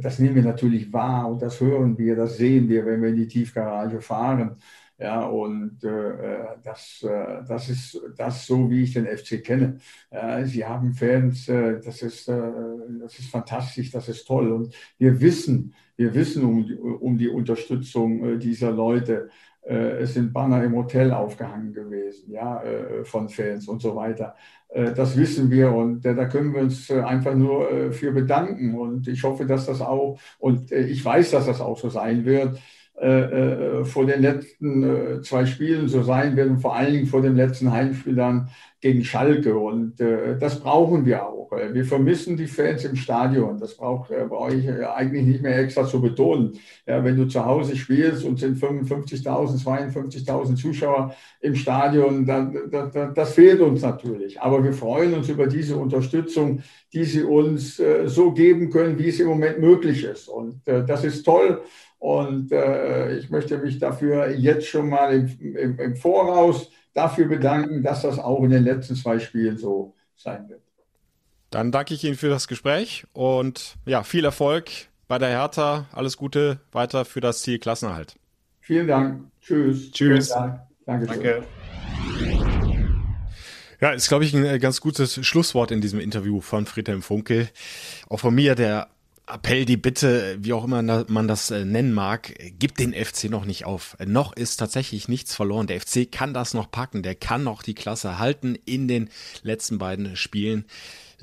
das 0.02 0.20
nehmen 0.20 0.36
wir 0.36 0.44
natürlich 0.44 0.92
wahr 0.94 1.30
und 1.30 1.42
das 1.42 1.60
hören 1.60 1.98
wir, 1.98 2.16
das 2.16 2.38
sehen 2.38 2.68
wir, 2.70 2.86
wenn 2.86 3.02
wir 3.02 3.10
in 3.10 3.16
die 3.18 3.28
Tiefgarage 3.28 4.02
fahren. 4.02 4.58
Ja, 4.98 5.26
und 5.26 5.84
äh, 5.84 6.58
das, 6.64 7.02
äh, 7.04 7.44
das 7.48 7.70
ist 7.70 8.00
das 8.16 8.46
so, 8.46 8.70
wie 8.70 8.84
ich 8.84 8.94
den 8.94 9.08
FC 9.08 9.44
kenne. 9.44 9.80
Äh, 10.12 10.46
sie 10.46 10.64
haben 10.64 10.94
Fans, 10.94 11.50
äh, 11.50 11.80
das, 11.84 12.04
ist, 12.04 12.28
äh, 12.30 12.52
das 13.00 13.18
ist 13.18 13.30
fantastisch, 13.32 13.90
das 13.90 14.08
ist 14.10 14.26
toll. 14.28 14.52
Und 14.52 14.76
wir 15.00 15.20
wissen, 15.20 15.74
Wir 15.98 16.14
wissen 16.16 16.44
um 16.46 16.66
um 17.00 17.18
die 17.18 17.30
Unterstützung 17.30 18.40
dieser 18.40 18.72
Leute. 18.72 19.30
Es 19.64 20.16
sind 20.16 20.34
Banner 20.34 20.64
im 20.64 20.76
Hotel 20.76 21.12
aufgehangen 21.12 21.74
gewesen, 21.74 22.32
ja, 22.32 22.64
von 23.04 23.30
Fans 23.30 23.68
und 23.68 23.82
so 23.82 23.96
weiter. 23.96 24.36
Das 24.74 25.18
wissen 25.18 25.52
wir 25.52 25.72
und 25.74 26.04
da 26.06 26.26
können 26.26 26.54
wir 26.54 26.62
uns 26.62 26.90
einfach 26.90 27.36
nur 27.36 27.92
für 27.92 28.12
bedanken. 28.14 28.76
Und 28.80 29.08
ich 29.08 29.24
hoffe, 29.24 29.46
dass 29.46 29.66
das 29.66 29.82
auch, 29.82 30.18
und 30.40 30.72
ich 30.72 31.04
weiß, 31.04 31.32
dass 31.32 31.46
das 31.46 31.60
auch 31.60 31.78
so 31.78 31.90
sein 31.90 32.24
wird, 32.24 32.58
äh, 33.02 33.80
äh, 33.80 33.84
vor 33.84 34.06
den 34.06 34.22
letzten 34.22 34.84
äh, 34.84 35.22
zwei 35.24 35.48
Spielen 35.48 35.88
so 35.88 36.04
sein 36.04 36.36
werden, 36.36 36.60
vor 36.60 36.76
allen 36.76 36.94
Dingen 36.94 37.08
vor 37.08 37.24
dem 37.24 37.36
letzten 37.36 37.72
Heimspiel 37.72 38.14
dann 38.14 38.50
gegen 38.80 39.04
Schalke. 39.04 39.58
Und 39.58 40.00
äh, 40.00 40.38
das 40.38 40.60
brauchen 40.60 41.04
wir 41.04 41.26
auch. 41.26 41.52
Wir 41.52 41.84
vermissen 41.84 42.38
die 42.38 42.46
Fans 42.46 42.86
im 42.86 42.96
Stadion. 42.96 43.58
Das 43.58 43.76
brauche 43.76 44.16
äh, 44.16 44.26
brauch 44.26 44.52
ich 44.52 44.70
eigentlich 44.70 45.26
nicht 45.26 45.42
mehr 45.42 45.58
extra 45.58 45.88
zu 45.88 46.00
betonen. 46.00 46.60
Ja, 46.86 47.04
wenn 47.04 47.18
du 47.18 47.26
zu 47.26 47.44
Hause 47.44 47.76
spielst 47.76 48.24
und 48.24 48.38
sind 48.38 48.60
55.000, 48.60 49.64
52.000 49.64 50.56
Zuschauer 50.56 51.16
im 51.40 51.56
Stadion, 51.56 52.28
dann, 52.28 52.56
dann, 52.70 53.16
das 53.16 53.34
fehlt 53.34 53.62
uns 53.62 53.82
natürlich. 53.82 54.40
Aber 54.40 54.64
wir 54.64 54.74
freuen 54.74 55.16
uns 55.16 55.28
über 55.28 55.48
diese 55.48 55.76
Unterstützung, 55.76 56.62
die 56.94 57.06
sie 57.06 57.24
uns 57.24 57.80
äh, 57.80 58.08
so 58.08 58.32
geben 58.32 58.70
können, 58.70 59.00
wie 59.00 59.08
es 59.08 59.20
im 59.20 59.28
Moment 59.28 59.60
möglich 59.60 60.04
ist. 60.04 60.28
Und 60.28 60.62
das 60.66 61.04
ist 61.04 61.24
toll. 61.24 61.62
Und 62.02 62.52
äh, 62.52 63.16
ich 63.16 63.30
möchte 63.30 63.60
mich 63.60 63.78
dafür 63.78 64.32
jetzt 64.32 64.66
schon 64.66 64.90
mal 64.90 65.14
im, 65.14 65.56
im, 65.56 65.80
im, 65.80 65.96
Voraus 65.96 66.72
dafür 66.96 67.28
bedanken, 67.28 67.84
dass 67.84 68.02
das 68.02 68.18
auch 68.18 68.42
in 68.44 68.50
den 68.50 68.64
letzten 68.64 68.96
zwei 68.96 69.20
Spielen 69.20 69.60
so 69.60 69.94
sein 70.16 70.50
wird. 70.50 70.64
Dann 71.52 71.72
danke 71.72 71.94
ich 71.94 72.04
Ihnen 72.04 72.16
für 72.16 72.30
das 72.30 72.48
Gespräch 72.48 73.06
und 73.14 73.76
ja, 73.86 74.02
viel 74.02 74.26
Erfolg 74.26 74.72
bei 75.08 75.20
der 75.20 75.30
Hertha. 75.30 75.86
Alles 75.92 76.18
Gute 76.18 76.60
weiter 76.72 77.06
für 77.06 77.22
das 77.22 77.44
Ziel 77.44 77.60
Klassenerhalt. 77.60 78.16
Vielen 78.62 78.88
Dank. 78.88 79.26
Tschüss. 79.40 79.92
Tschüss. 79.92 80.30
Dank. 80.30 80.60
Danke. 80.88 81.44
Ja, 83.80 83.92
ist, 83.92 84.08
glaube 84.08 84.26
ich, 84.26 84.34
ein 84.34 84.44
äh, 84.44 84.58
ganz 84.58 84.82
gutes 84.82 85.24
Schlusswort 85.24 85.70
in 85.70 85.82
diesem 85.82 86.00
Interview 86.00 86.42
von 86.42 86.66
Friedhelm 86.66 87.04
Funkel. 87.04 87.48
Auch 88.10 88.22
von 88.22 88.34
mir, 88.34 88.56
der 88.56 88.88
Appell, 89.34 89.66
die 89.66 89.78
Bitte, 89.78 90.38
wie 90.40 90.54
auch 90.54 90.64
immer 90.64 90.82
man 91.08 91.28
das 91.28 91.52
äh, 91.52 91.66
nennen 91.66 91.94
mag, 91.94 92.34
gibt 92.60 92.80
den 92.80 92.94
FC 92.94 93.26
noch 93.26 93.46
nicht 93.46 93.66
auf. 93.66 93.98
Noch 94.06 94.34
ist 94.34 94.58
tatsächlich 94.58 95.08
nichts 95.08 95.36
verloren. 95.36 95.68
Der 95.68 95.80
FC 95.80 96.12
kann 96.12 96.34
das 96.34 96.54
noch 96.54 96.70
packen. 96.70 97.04
Der 97.04 97.16
kann 97.16 97.44
noch 97.44 97.64
die 97.64 97.76
Klasse 97.76 98.20
halten 98.20 98.58
in 98.66 98.88
den 98.88 99.10
letzten 99.44 99.78
beiden 99.78 100.16
Spielen. 100.16 100.66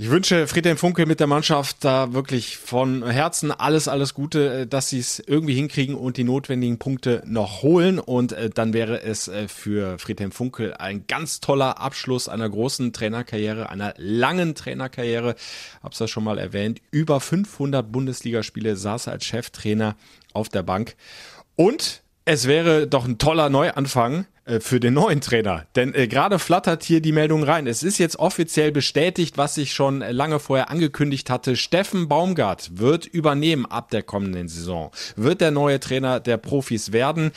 Ich 0.00 0.11
wünsche 0.11 0.46
Friedhelm 0.46 0.76
Funke 0.76 1.06
mit 1.06 1.18
der 1.18 1.26
Mannschaft 1.26 1.78
da 1.80 2.12
wirklich 2.12 2.56
von 2.56 3.04
Herzen 3.04 3.50
alles, 3.50 3.88
alles 3.88 4.14
Gute, 4.14 4.61
äh, 4.61 4.66
dass 4.68 4.90
sie 4.90 5.00
es 5.00 5.18
irgendwie 5.18 5.56
hinkriegen 5.56 5.96
und 5.96 6.16
die 6.16 6.22
notwendigen 6.22 6.78
Punkte 6.78 7.24
noch 7.26 7.62
holen. 7.62 7.98
Und 7.98 8.30
äh, 8.30 8.48
dann 8.48 8.72
wäre 8.72 9.02
es 9.02 9.26
äh, 9.26 9.48
für 9.48 9.98
Friedhelm 9.98 10.30
Funke 10.30 10.78
ein 10.78 11.08
ganz 11.08 11.40
toller 11.40 11.80
Abschluss 11.80 12.28
einer 12.28 12.48
großen 12.48 12.92
Trainerkarriere, 12.92 13.70
einer 13.70 13.92
langen 13.96 14.54
Trainerkarriere. 14.54 15.34
Hab's 15.82 15.98
ja 15.98 16.06
schon 16.06 16.22
mal 16.22 16.38
erwähnt. 16.38 16.80
Über 16.92 17.18
500 17.18 17.90
Bundesligaspiele 17.90 18.76
saß 18.76 19.08
er 19.08 19.14
als 19.14 19.24
Cheftrainer 19.24 19.96
auf 20.32 20.48
der 20.48 20.62
Bank. 20.62 20.94
Und 21.56 22.02
es 22.24 22.46
wäre 22.46 22.87
doch 22.87 23.04
ein 23.04 23.18
toller 23.18 23.50
Neuanfang 23.50 24.26
für 24.61 24.80
den 24.80 24.94
neuen 24.94 25.20
Trainer. 25.20 25.66
Denn 25.76 25.94
äh, 25.94 26.08
gerade 26.08 26.38
flattert 26.38 26.82
hier 26.82 27.00
die 27.00 27.12
Meldung 27.12 27.42
rein. 27.42 27.66
Es 27.66 27.82
ist 27.82 27.98
jetzt 27.98 28.18
offiziell 28.18 28.72
bestätigt, 28.72 29.37
was 29.37 29.56
ich 29.58 29.72
schon 29.72 30.00
lange 30.00 30.38
vorher 30.38 30.70
angekündigt 30.70 31.30
hatte. 31.30 31.56
Steffen 31.56 32.08
Baumgart 32.08 32.78
wird 32.78 33.06
übernehmen 33.06 33.66
ab 33.66 33.90
der 33.90 34.02
kommenden 34.02 34.48
Saison. 34.48 34.90
Wird 35.16 35.40
der 35.40 35.50
neue 35.50 35.80
Trainer 35.80 36.20
der 36.20 36.38
Profis 36.38 36.92
werden. 36.92 37.32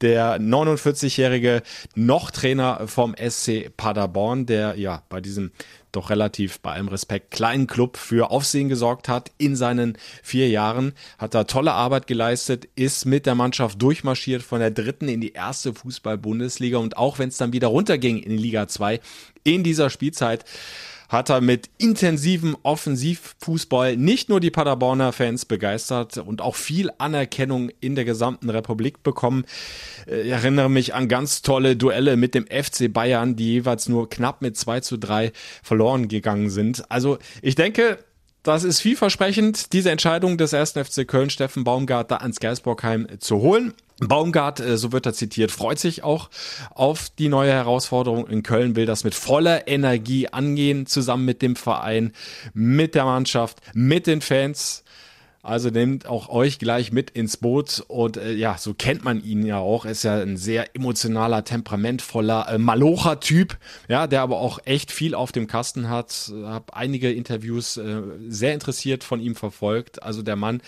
Der 0.00 0.40
49-jährige 0.40 1.62
noch 1.94 2.30
Trainer 2.30 2.86
vom 2.86 3.14
SC 3.16 3.70
Paderborn, 3.76 4.46
der 4.46 4.76
ja 4.76 5.02
bei 5.08 5.20
diesem 5.20 5.52
doch 5.92 6.10
relativ 6.10 6.60
bei 6.60 6.72
allem 6.72 6.88
Respekt 6.88 7.30
kleinen 7.30 7.66
Club 7.66 7.96
für 7.96 8.30
Aufsehen 8.30 8.68
gesorgt 8.68 9.08
hat 9.08 9.32
in 9.38 9.56
seinen 9.56 9.96
vier 10.22 10.48
Jahren, 10.48 10.92
hat 11.18 11.34
da 11.34 11.44
tolle 11.44 11.72
Arbeit 11.72 12.06
geleistet, 12.06 12.68
ist 12.76 13.06
mit 13.06 13.26
der 13.26 13.34
Mannschaft 13.34 13.80
durchmarschiert 13.80 14.42
von 14.42 14.60
der 14.60 14.70
dritten 14.70 15.08
in 15.08 15.20
die 15.20 15.32
erste 15.32 15.74
Fußball-Bundesliga 15.74 16.78
und 16.78 16.96
auch 16.96 17.18
wenn 17.18 17.28
es 17.28 17.38
dann 17.38 17.52
wieder 17.52 17.68
runterging 17.68 18.18
in 18.18 18.36
Liga 18.36 18.68
2 18.68 19.00
in 19.44 19.62
dieser 19.62 19.90
Spielzeit, 19.90 20.44
hat 21.08 21.30
er 21.30 21.40
mit 21.40 21.70
intensivem 21.78 22.56
Offensivfußball 22.62 23.96
nicht 23.96 24.28
nur 24.28 24.40
die 24.40 24.50
Paderborner 24.50 25.12
Fans 25.12 25.44
begeistert 25.44 26.18
und 26.18 26.40
auch 26.40 26.56
viel 26.56 26.90
Anerkennung 26.98 27.70
in 27.80 27.94
der 27.94 28.04
gesamten 28.04 28.50
Republik 28.50 29.02
bekommen. 29.02 29.44
Äh, 30.06 30.22
ich 30.22 30.30
erinnere 30.30 30.70
mich 30.70 30.94
an 30.94 31.08
ganz 31.08 31.42
tolle 31.42 31.76
Duelle 31.76 32.16
mit 32.16 32.34
dem 32.34 32.46
FC 32.46 32.92
Bayern, 32.92 33.36
die 33.36 33.52
jeweils 33.52 33.88
nur 33.88 34.08
knapp 34.08 34.42
mit 34.42 34.56
2 34.56 34.80
zu 34.80 34.96
3 34.96 35.32
verloren 35.62 36.08
gegangen 36.08 36.50
sind. 36.50 36.90
Also 36.90 37.18
ich 37.42 37.54
denke, 37.54 37.98
das 38.42 38.62
ist 38.62 38.80
vielversprechend, 38.80 39.72
diese 39.72 39.90
Entscheidung 39.90 40.38
des 40.38 40.52
ersten 40.52 40.84
FC 40.84 41.06
Köln, 41.06 41.30
Steffen 41.30 41.64
Baumgart, 41.64 42.12
da 42.12 42.18
ans 42.18 42.38
Geisbockheim 42.38 43.08
zu 43.18 43.38
holen. 43.38 43.74
Baumgart, 43.98 44.60
äh, 44.60 44.76
so 44.76 44.92
wird 44.92 45.06
er 45.06 45.14
zitiert, 45.14 45.50
freut 45.50 45.78
sich 45.78 46.04
auch 46.04 46.28
auf 46.74 47.08
die 47.18 47.28
neue 47.28 47.52
Herausforderung 47.52 48.26
in 48.26 48.42
Köln, 48.42 48.76
will 48.76 48.86
das 48.86 49.04
mit 49.04 49.14
voller 49.14 49.68
Energie 49.68 50.28
angehen, 50.28 50.86
zusammen 50.86 51.24
mit 51.24 51.40
dem 51.40 51.56
Verein, 51.56 52.12
mit 52.52 52.94
der 52.94 53.04
Mannschaft, 53.04 53.60
mit 53.72 54.06
den 54.06 54.20
Fans. 54.20 54.84
Also 55.46 55.70
nehmt 55.70 56.06
auch 56.06 56.28
euch 56.28 56.58
gleich 56.58 56.90
mit 56.90 57.10
ins 57.10 57.36
Boot 57.36 57.84
und 57.86 58.16
äh, 58.16 58.32
ja, 58.32 58.58
so 58.58 58.74
kennt 58.74 59.04
man 59.04 59.22
ihn 59.22 59.46
ja 59.46 59.58
auch. 59.58 59.84
Er 59.84 59.92
ist 59.92 60.02
ja 60.02 60.20
ein 60.20 60.36
sehr 60.36 60.74
emotionaler, 60.74 61.44
temperamentvoller 61.44 62.48
äh, 62.48 62.58
Malocher-Typ, 62.58 63.56
ja, 63.86 64.08
der 64.08 64.22
aber 64.22 64.40
auch 64.40 64.58
echt 64.64 64.90
viel 64.90 65.14
auf 65.14 65.30
dem 65.30 65.46
Kasten 65.46 65.88
hat. 65.88 66.32
Hab 66.42 66.76
einige 66.76 67.12
Interviews 67.12 67.76
äh, 67.76 68.02
sehr 68.26 68.54
interessiert 68.54 69.04
von 69.04 69.20
ihm 69.20 69.36
verfolgt. 69.36 70.02
Also 70.02 70.22
der 70.22 70.34
Mann 70.34 70.62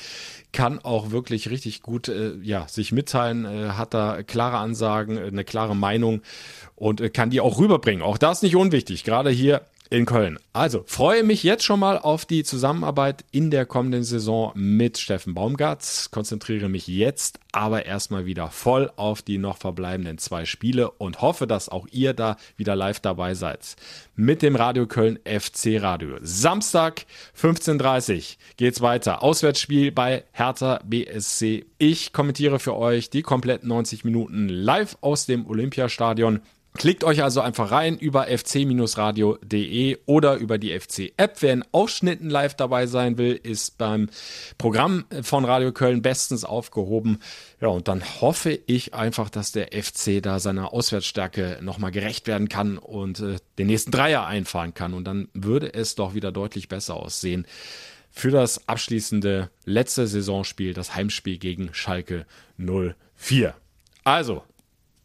kann 0.53 0.79
auch 0.79 1.11
wirklich 1.11 1.51
richtig 1.51 1.83
gut 1.83 2.07
äh, 2.07 2.37
ja 2.41 2.69
sich 2.69 2.93
mitteilen, 2.93 3.47
äh, 3.47 3.71
hat 3.71 3.95
da 3.95 4.23
klare 4.23 4.59
Ansagen, 4.59 5.17
äh, 5.17 5.23
eine 5.23 5.43
klare 5.43 5.75
Meinung 5.75 6.23
und 6.77 7.01
äh, 7.01 7.11
kann 7.11 7.31
die 7.31 7.41
auch 7.41 7.59
rüberbringen. 7.59 8.03
Auch 8.03 8.17
das 8.17 8.43
nicht 8.43 8.55
unwichtig, 8.55 9.03
gerade 9.03 9.31
hier 9.31 9.63
in 9.91 10.07
Köln. 10.07 10.39
Also 10.53 10.85
freue 10.87 11.23
mich 11.23 11.43
jetzt 11.43 11.65
schon 11.65 11.81
mal 11.81 11.99
auf 11.99 12.27
die 12.27 12.45
Zusammenarbeit 12.45 13.25
in 13.31 13.51
der 13.51 13.67
kommenden 13.67 14.05
Saison 14.05 14.53
mit 14.55 14.99
Steffen 14.99 15.35
Baumgart. 15.35 16.09
Konzentriere 16.11 16.69
mich 16.69 16.87
jetzt 16.87 17.41
aber 17.53 17.87
erstmal 17.87 18.27
wieder 18.27 18.51
voll 18.51 18.91
auf 18.97 19.23
die 19.23 19.39
noch 19.39 19.57
verbleibenden 19.57 20.19
zwei 20.19 20.45
Spiele 20.45 20.91
und 20.91 21.23
hoffe, 21.23 21.47
dass 21.47 21.69
auch 21.69 21.87
ihr 21.91 22.13
da 22.13 22.37
wieder 22.57 22.77
live 22.77 23.01
dabei 23.01 23.35
seid. 23.35 23.77
Mit 24.15 24.43
dem 24.43 24.57
Radio 24.57 24.87
Köln 24.87 25.19
FC 25.25 25.81
Radio. 25.81 26.17
Samstag 26.21 27.07
15.30 27.41 28.17
Uhr 28.17 28.23
geht's 28.57 28.81
weiter. 28.81 29.23
Auswärtsspiel 29.23 29.93
bei 29.93 30.25
Hertha 30.33 30.81
BSC. 30.85 31.67
Ich 31.79 32.13
kommentiere 32.13 32.59
für 32.59 32.77
euch 32.77 33.11
die 33.11 33.23
kompletten 33.23 33.69
90 33.69 34.05
Minuten 34.05 34.49
live 34.49 34.99
aus 35.01 35.27
dem 35.27 35.47
Olympiastadion. 35.47 36.41
Klickt 36.75 37.03
euch 37.03 37.25
also 37.25 37.41
einfach 37.41 37.73
rein 37.73 37.99
über 37.99 38.29
fc-radio.de 38.29 39.99
oder 40.07 40.37
über 40.37 40.59
die 40.59 40.79
FC-App. 40.79 41.37
Wer 41.41 41.53
in 41.53 41.65
Ausschnitten 41.73 42.31
live 42.31 42.55
dabei 42.55 42.87
sein 42.87 43.19
will, 43.19 43.35
ist 43.35 43.79
beim 43.79 44.09
Programm 44.59 45.05
von 45.23 45.45
Radio 45.45 45.73
Köln 45.73 46.03
bestens 46.03 46.45
aufgehoben. 46.45 47.19
Ja, 47.61 47.69
und 47.69 47.89
dann 47.89 48.05
hoffe 48.21 48.61
ich 48.67 48.95
einfach, 48.95 49.29
dass 49.29 49.51
der 49.51 49.71
FC 49.73 50.23
da 50.23 50.39
seiner 50.39 50.73
Auswärtsstärke 50.73 51.59
nochmal 51.63 51.91
gerecht 51.91 52.29
werden 52.29 52.49
kann 52.49 52.79
und 52.79 53.19
äh, 53.21 53.39
den 53.59 53.67
nächsten 53.67 53.91
Dreier 53.91 54.27
einfahren 54.27 54.73
kann. 54.73 54.95
Und 54.95 55.05
dann 55.05 55.29
würde 55.35 55.75
es 55.75 55.97
doch 55.97 56.15
wieder 56.15 56.31
deutlich 56.31 56.69
besser 56.69 56.95
aussehen 56.95 57.45
für 58.11 58.31
das 58.31 58.69
abschließende 58.69 59.51
letzte 59.65 60.07
Saisonspiel, 60.07 60.75
das 60.75 60.95
Heimspiel 60.95 61.39
gegen 61.39 61.73
Schalke 61.73 62.27
04. 62.57 63.55
Also, 64.05 64.43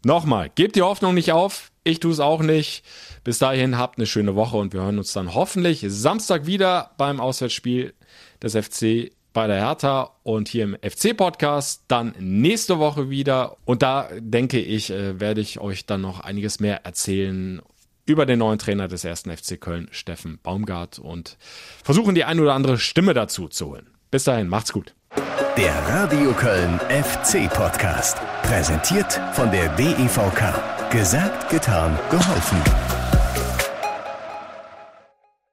Nochmal, 0.06 0.52
gebt 0.54 0.76
die 0.76 0.82
Hoffnung 0.82 1.14
nicht 1.14 1.32
auf. 1.32 1.72
Ich 1.86 2.00
tue 2.00 2.12
es 2.12 2.20
auch 2.20 2.42
nicht. 2.42 2.84
Bis 3.24 3.40
dahin 3.40 3.78
habt 3.78 3.98
eine 3.98 4.06
schöne 4.06 4.36
Woche 4.36 4.58
und 4.58 4.74
wir 4.74 4.82
hören 4.82 4.98
uns 4.98 5.14
dann 5.14 5.34
hoffentlich 5.34 5.86
Samstag 5.88 6.46
wieder 6.46 6.92
beim 6.98 7.20
Auswärtsspiel 7.20 7.94
des 8.42 8.54
FC 8.56 9.12
bei 9.32 9.48
der 9.48 9.58
Hertha 9.58 10.12
und 10.24 10.48
hier 10.48 10.66
im 10.66 10.78
FC-Podcast 10.82 11.84
dann 11.88 12.14
nächste 12.20 12.80
Woche 12.80 13.10
wieder. 13.10 13.58
Und 13.66 13.82
da 13.82 14.10
denke 14.20 14.60
ich, 14.60 14.92
äh, 14.92 15.20
werde 15.20 15.42
ich 15.42 15.60
euch 15.60 15.86
dann 15.86 16.02
noch 16.02 16.20
einiges 16.20 16.60
mehr 16.60 16.86
erzählen 16.86 17.62
über 18.06 18.26
den 18.26 18.40
neuen 18.40 18.60
Trainer 18.60 18.88
des 18.88 19.06
ersten 19.06 19.36
FC 19.36 19.60
Köln, 19.60 19.88
Steffen 19.92 20.40
Baumgart, 20.44 21.00
und 21.00 21.38
versuchen 21.84 22.16
die 22.16 22.26
ein 22.26 22.40
oder 22.40 22.54
andere 22.54 22.78
Stimme 22.78 23.14
dazu 23.14 23.48
zu 23.48 23.68
holen. 23.68 23.88
Bis 24.12 24.26
dahin, 24.26 24.50
macht's 24.50 24.74
gut. 24.74 24.94
Der 25.58 25.74
Radio 25.88 26.34
Köln 26.34 26.80
FC 26.90 27.50
Podcast. 27.52 28.18
Präsentiert 28.44 29.20
von 29.32 29.50
der 29.52 29.70
DEVK. 29.70 30.92
Gesagt, 30.92 31.50
getan, 31.50 31.98
geholfen. 32.12 32.62